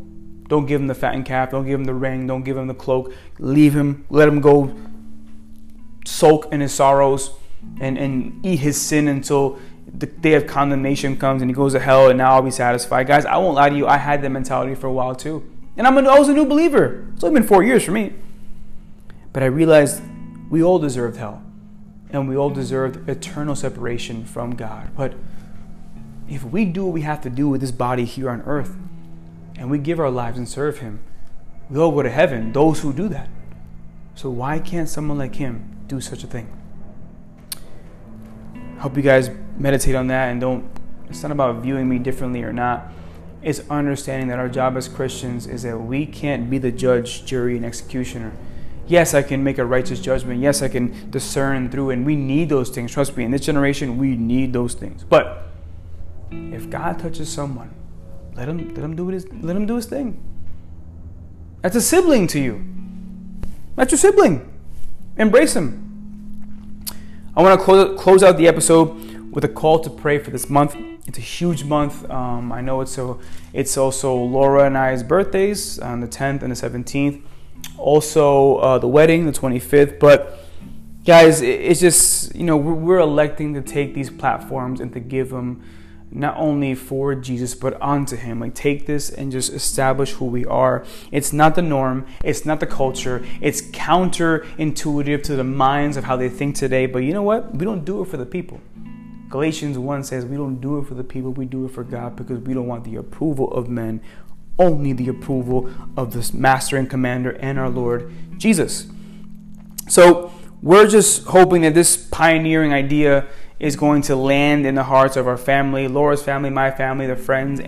don't 0.48 0.68
give 0.68 0.80
him 0.80 0.86
the 0.86 0.94
fattened 0.94 1.26
calf, 1.26 1.50
don't 1.50 1.66
give 1.66 1.80
him 1.80 1.86
the 1.86 1.96
ring, 1.96 2.28
don't 2.28 2.44
give 2.44 2.56
him 2.56 2.68
the 2.68 2.76
cloak. 2.76 3.12
Leave 3.40 3.76
him, 3.76 4.06
let 4.12 4.28
him 4.28 4.42
go 4.42 4.78
sulk 6.06 6.54
in 6.54 6.62
his 6.62 6.72
sorrows 6.72 7.32
and, 7.80 7.98
and 7.98 8.46
eat 8.46 8.60
his 8.60 8.80
sin 8.80 9.08
until 9.08 9.60
the 9.98 10.06
day 10.06 10.34
of 10.34 10.48
condemnation 10.48 11.18
comes 11.18 11.42
and 11.42 11.50
he 11.50 11.56
goes 11.56 11.74
to 11.74 11.80
hell 11.80 12.10
and 12.10 12.18
now 12.18 12.34
I'll 12.34 12.42
be 12.42 12.52
satisfied. 12.52 13.08
Guys, 13.08 13.26
I 13.26 13.38
won't 13.38 13.56
lie 13.56 13.70
to 13.70 13.76
you, 13.76 13.88
I 13.88 13.98
had 13.98 14.22
that 14.22 14.30
mentality 14.30 14.76
for 14.76 14.88
a 14.88 14.94
while 14.94 15.16
too. 15.16 15.50
And 15.78 15.86
I'm 15.86 15.96
was 15.96 16.30
a 16.30 16.34
new 16.34 16.46
believer. 16.46 17.08
It's 17.14 17.24
only 17.24 17.40
been 17.40 17.48
four 17.48 17.64
years 17.64 17.84
for 17.84 17.92
me. 17.92 18.14
But 19.32 19.44
I 19.44 19.48
realized 19.48 20.02
we 20.50 20.64
all 20.64 20.80
deserved 20.80 21.18
hell. 21.18 21.44
And 22.10 22.28
we 22.28 22.36
all 22.36 22.50
deserved 22.50 23.08
eternal 23.10 23.56
separation 23.56 24.26
from 24.26 24.56
God. 24.56 24.90
But 24.96 25.14
if 26.30 26.44
we 26.44 26.66
do 26.66 26.86
what 26.86 26.94
we 26.94 27.02
have 27.02 27.22
to 27.22 27.30
do 27.30 27.48
with 27.50 27.62
this 27.62 27.72
body 27.72 28.06
here 28.06 28.30
on 28.30 28.42
earth, 28.44 28.76
and 29.58 29.70
we 29.70 29.78
give 29.78 30.00
our 30.00 30.10
lives 30.10 30.38
and 30.38 30.48
serve 30.48 30.80
Him, 30.80 31.00
we 31.70 31.80
all 31.80 31.92
go 31.92 32.02
to 32.02 32.10
heaven, 32.10 32.54
those 32.54 32.80
who 32.80 32.94
do 32.94 33.10
that. 33.10 33.30
So 34.16 34.30
why 34.30 34.60
can't 34.60 34.90
someone 34.90 35.18
like 35.18 35.36
him 35.36 35.78
do 35.88 36.02
such 36.02 36.24
a 36.24 36.28
thing? 36.28 36.50
Hope 38.80 38.96
you 38.96 39.04
guys 39.04 39.30
meditate 39.58 39.96
on 39.96 40.08
that 40.08 40.30
and 40.30 40.42
don't, 40.42 40.70
it's 41.10 41.24
not 41.24 41.32
about 41.32 41.62
viewing 41.64 41.90
me 41.90 42.00
differently 42.00 42.44
or 42.44 42.54
not 42.54 42.92
it's 43.42 43.62
understanding 43.70 44.28
that 44.30 44.40
our 44.40 44.50
job 44.50 44.76
as 44.78 44.88
Christians 44.88 45.48
is 45.48 45.64
that 45.64 45.78
we 45.78 46.06
can't 46.06 46.50
be 46.50 46.58
the 46.58 46.72
judge, 46.72 47.26
jury, 47.26 47.56
and 47.56 47.66
executioner. 47.66 48.34
Yes, 48.88 49.14
I 49.14 49.22
can 49.22 49.44
make 49.44 49.58
a 49.58 49.66
righteous 49.66 50.00
judgment. 50.00 50.42
Yes, 50.42 50.62
I 50.62 50.68
can 50.70 51.10
discern 51.12 51.70
through, 51.70 51.92
and 51.92 52.06
we 52.06 52.16
need 52.16 52.50
those 52.50 52.70
things. 52.70 52.92
Trust 52.92 53.16
me, 53.16 53.24
in 53.26 53.32
this 53.32 53.42
generation, 53.42 53.98
we 53.98 54.16
need 54.16 54.54
those 54.54 54.74
things. 54.74 55.04
But 55.04 55.44
if 56.32 56.70
God 56.70 57.00
touches 57.00 57.30
someone, 57.30 57.74
let 58.36 58.50
him 58.50 58.74
let 58.74 58.84
him 58.84 58.96
do 58.96 59.08
his 59.08 59.26
let 59.32 59.56
him 59.56 59.66
do 59.66 59.76
his 59.76 59.86
thing. 59.86 60.22
That's 61.62 61.76
a 61.76 61.82
sibling 61.82 62.28
to 62.28 62.40
you. 62.40 62.66
That's 63.76 63.92
your 63.92 64.00
sibling. 64.00 64.54
Embrace 65.18 65.56
him. 65.56 65.87
I 67.38 67.42
want 67.42 67.58
to 67.58 67.64
close, 67.64 68.02
close 68.02 68.24
out 68.24 68.36
the 68.36 68.48
episode 68.50 69.32
with 69.32 69.46
a 69.46 69.48
call 69.48 69.80
to 69.80 69.90
pray 69.90 70.18
for 70.20 70.32
this 70.32 70.50
month 70.50 70.76
it's 71.08 71.18
a 71.18 71.22
huge 71.22 71.64
month. 71.64 72.08
Um, 72.10 72.52
I 72.52 72.62
know 72.62 72.82
it's 72.82 72.92
so. 72.92 73.20
It's 73.54 73.78
also 73.78 74.14
Laura 74.14 74.66
and 74.66 74.78
I's 74.78 75.04
birthdays 75.04 75.80
on 75.80 76.02
the 76.02 76.08
10th 76.08 76.44
and 76.44 76.52
the 76.52 76.56
17th. 76.56 77.24
Also, 77.78 78.58
uh, 78.58 78.78
the 78.78 78.88
wedding, 78.90 79.26
the 79.26 79.32
25th. 79.32 80.00
But 80.00 80.38
guys, 81.06 81.42
it's 81.42 81.80
just 81.80 82.36
you 82.36 82.44
know 82.44 82.58
we're 82.58 83.00
electing 83.00 83.54
to 83.54 83.62
take 83.62 83.96
these 83.96 84.10
platforms 84.10 84.82
and 84.82 84.92
to 84.94 85.00
give 85.00 85.30
them 85.30 85.64
not 86.12 86.38
only 86.38 86.74
for 86.74 87.16
Jesus 87.16 87.56
but 87.56 87.80
onto 87.82 88.16
Him. 88.16 88.40
Like 88.40 88.56
take 88.56 88.86
this 88.86 89.10
and 89.10 89.32
just 89.32 89.52
establish 89.52 90.14
who 90.14 90.26
we 90.26 90.46
are. 90.46 90.86
It's 91.12 91.34
not 91.34 91.56
the 91.56 91.62
norm. 91.62 92.06
It's 92.24 92.46
not 92.46 92.60
the 92.60 92.68
culture. 92.68 93.26
It's 93.42 93.62
counterintuitive 93.62 95.24
to 95.24 95.36
the 95.36 95.44
minds 95.44 95.98
of 95.98 96.06
how 96.06 96.16
they 96.16 96.30
think 96.30 96.56
today. 96.56 96.86
But 96.86 97.00
you 97.00 97.14
know 97.14 97.24
what? 97.24 97.56
We 97.56 97.66
don't 97.66 97.86
do 97.86 98.02
it 98.02 98.08
for 98.08 98.18
the 98.18 98.26
people. 98.26 98.62
Galatians 99.30 99.78
1 99.78 100.04
says, 100.04 100.26
We 100.26 100.38
don't 100.38 100.62
do 100.62 100.80
it 100.80 100.88
for 100.88 100.94
the 100.94 101.04
people, 101.04 101.32
we 101.32 101.46
do 101.46 101.66
it 101.66 101.72
for 101.72 101.84
God 101.84 102.16
because 102.16 102.40
we 102.40 102.54
don't 102.54 102.68
want 102.68 102.86
the 102.86 102.96
approval 102.96 103.52
of 103.52 103.68
men, 103.68 104.02
only 104.58 104.94
the 104.94 105.10
approval 105.10 105.70
of 105.98 106.14
this 106.14 106.34
Master 106.34 106.78
and 106.78 106.90
Commander 106.90 107.32
and 107.32 107.60
our 107.60 107.70
Lord 107.70 108.12
Jesus. 108.38 108.88
So 109.90 110.32
we're 110.62 110.88
just 110.88 111.26
hoping 111.26 111.62
that 111.62 111.74
this 111.74 111.98
pioneering 111.98 112.74
idea 112.74 113.28
is 113.60 113.76
going 113.76 114.02
to 114.04 114.16
land 114.16 114.66
in 114.66 114.76
the 114.76 114.84
hearts 114.84 115.16
of 115.16 115.28
our 115.28 115.38
family, 115.38 115.88
Laura's 115.88 116.22
family, 116.22 116.50
my 116.50 116.72
family, 116.72 117.08
the 117.08 117.16
friends, 117.16 117.60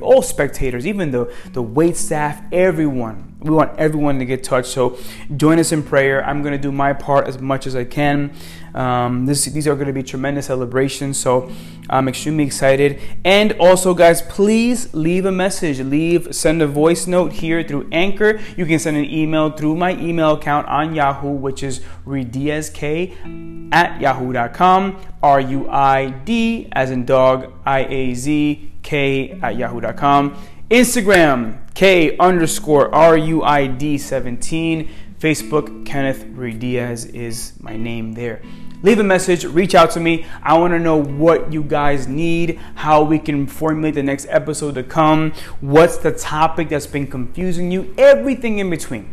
all 0.00 0.22
spectators, 0.22 0.86
even 0.86 1.10
the, 1.10 1.32
the 1.52 1.62
wait 1.62 1.96
staff, 1.96 2.42
everyone. 2.52 3.33
We 3.44 3.50
want 3.50 3.78
everyone 3.78 4.18
to 4.20 4.24
get 4.24 4.42
touched. 4.42 4.68
So 4.68 4.96
join 5.36 5.58
us 5.58 5.70
in 5.70 5.82
prayer. 5.82 6.24
I'm 6.24 6.40
going 6.42 6.52
to 6.52 6.58
do 6.58 6.72
my 6.72 6.94
part 6.94 7.28
as 7.28 7.38
much 7.38 7.66
as 7.66 7.76
I 7.76 7.84
can. 7.84 8.32
Um, 8.74 9.26
this, 9.26 9.44
these 9.44 9.68
are 9.68 9.74
going 9.74 9.86
to 9.86 9.92
be 9.92 10.02
tremendous 10.02 10.46
celebrations. 10.46 11.18
So 11.18 11.52
I'm 11.90 12.08
extremely 12.08 12.44
excited. 12.44 13.00
And 13.22 13.52
also, 13.60 13.92
guys, 13.92 14.22
please 14.22 14.94
leave 14.94 15.26
a 15.26 15.30
message. 15.30 15.78
Leave, 15.80 16.34
send 16.34 16.62
a 16.62 16.66
voice 16.66 17.06
note 17.06 17.34
here 17.34 17.62
through 17.62 17.86
Anchor. 17.92 18.40
You 18.56 18.64
can 18.64 18.78
send 18.78 18.96
an 18.96 19.04
email 19.04 19.50
through 19.50 19.76
my 19.76 19.92
email 20.00 20.32
account 20.32 20.66
on 20.68 20.94
Yahoo, 20.94 21.28
which 21.28 21.62
is 21.62 21.80
ruidiazk 22.06 23.70
at 23.72 24.00
yahoo.com. 24.00 25.00
R 25.22 25.40
U 25.40 25.68
I 25.68 26.08
D 26.08 26.68
as 26.72 26.90
in 26.90 27.04
dog, 27.04 27.52
I 27.66 27.84
A 27.84 28.14
Z 28.14 28.72
K 28.82 29.38
at 29.42 29.56
yahoo.com. 29.56 30.36
Instagram, 30.70 31.58
K 31.74 32.16
underscore 32.18 32.94
R 32.94 33.16
U 33.16 33.42
I 33.42 33.66
D 33.66 33.98
17. 33.98 34.88
Facebook, 35.24 35.86
Kenneth 35.86 36.22
Ruidiaz 36.26 37.14
is 37.14 37.54
my 37.58 37.78
name 37.78 38.12
there. 38.12 38.42
Leave 38.82 38.98
a 38.98 39.02
message, 39.02 39.46
reach 39.46 39.74
out 39.74 39.90
to 39.92 40.00
me. 40.00 40.26
I 40.42 40.58
want 40.58 40.74
to 40.74 40.78
know 40.78 41.02
what 41.02 41.50
you 41.50 41.62
guys 41.62 42.06
need, 42.06 42.60
how 42.74 43.02
we 43.02 43.18
can 43.18 43.46
formulate 43.46 43.94
the 43.94 44.02
next 44.02 44.26
episode 44.28 44.74
to 44.74 44.82
come, 44.82 45.32
what's 45.62 45.96
the 45.96 46.12
topic 46.12 46.68
that's 46.68 46.86
been 46.86 47.06
confusing 47.06 47.70
you, 47.70 47.94
everything 47.96 48.58
in 48.58 48.68
between. 48.68 49.08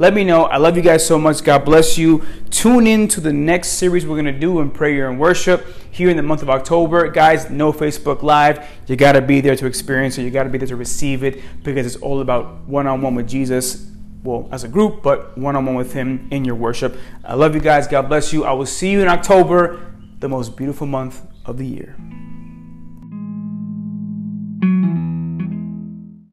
Let 0.00 0.14
me 0.14 0.22
know. 0.22 0.44
I 0.44 0.58
love 0.58 0.76
you 0.76 0.82
guys 0.82 1.04
so 1.04 1.18
much. 1.18 1.42
God 1.42 1.64
bless 1.64 1.98
you. 1.98 2.24
Tune 2.50 2.86
in 2.86 3.08
to 3.08 3.20
the 3.20 3.32
next 3.32 3.70
series 3.70 4.06
we're 4.06 4.14
going 4.14 4.32
to 4.32 4.38
do 4.38 4.60
in 4.60 4.70
prayer 4.70 5.10
and 5.10 5.18
worship 5.18 5.66
here 5.90 6.08
in 6.08 6.16
the 6.16 6.22
month 6.22 6.40
of 6.40 6.48
October. 6.48 7.10
Guys, 7.10 7.50
no 7.50 7.72
Facebook 7.72 8.22
Live. 8.22 8.64
You 8.86 8.94
got 8.94 9.12
to 9.12 9.20
be 9.20 9.40
there 9.40 9.56
to 9.56 9.66
experience 9.66 10.16
it. 10.16 10.22
You 10.22 10.30
got 10.30 10.44
to 10.44 10.50
be 10.50 10.58
there 10.58 10.68
to 10.68 10.76
receive 10.76 11.24
it 11.24 11.42
because 11.64 11.84
it's 11.84 11.96
all 11.96 12.20
about 12.20 12.60
one 12.68 12.86
on 12.86 13.02
one 13.02 13.16
with 13.16 13.28
Jesus. 13.28 13.90
Well, 14.22 14.48
as 14.52 14.62
a 14.62 14.68
group, 14.68 15.02
but 15.02 15.36
one 15.36 15.56
on 15.56 15.66
one 15.66 15.74
with 15.74 15.92
Him 15.92 16.28
in 16.30 16.44
your 16.44 16.54
worship. 16.54 16.96
I 17.24 17.34
love 17.34 17.56
you 17.56 17.60
guys. 17.60 17.88
God 17.88 18.02
bless 18.02 18.32
you. 18.32 18.44
I 18.44 18.52
will 18.52 18.66
see 18.66 18.92
you 18.92 19.00
in 19.02 19.08
October, 19.08 19.92
the 20.20 20.28
most 20.28 20.56
beautiful 20.56 20.86
month 20.86 21.26
of 21.44 21.58
the 21.58 21.66
year. 21.66 21.96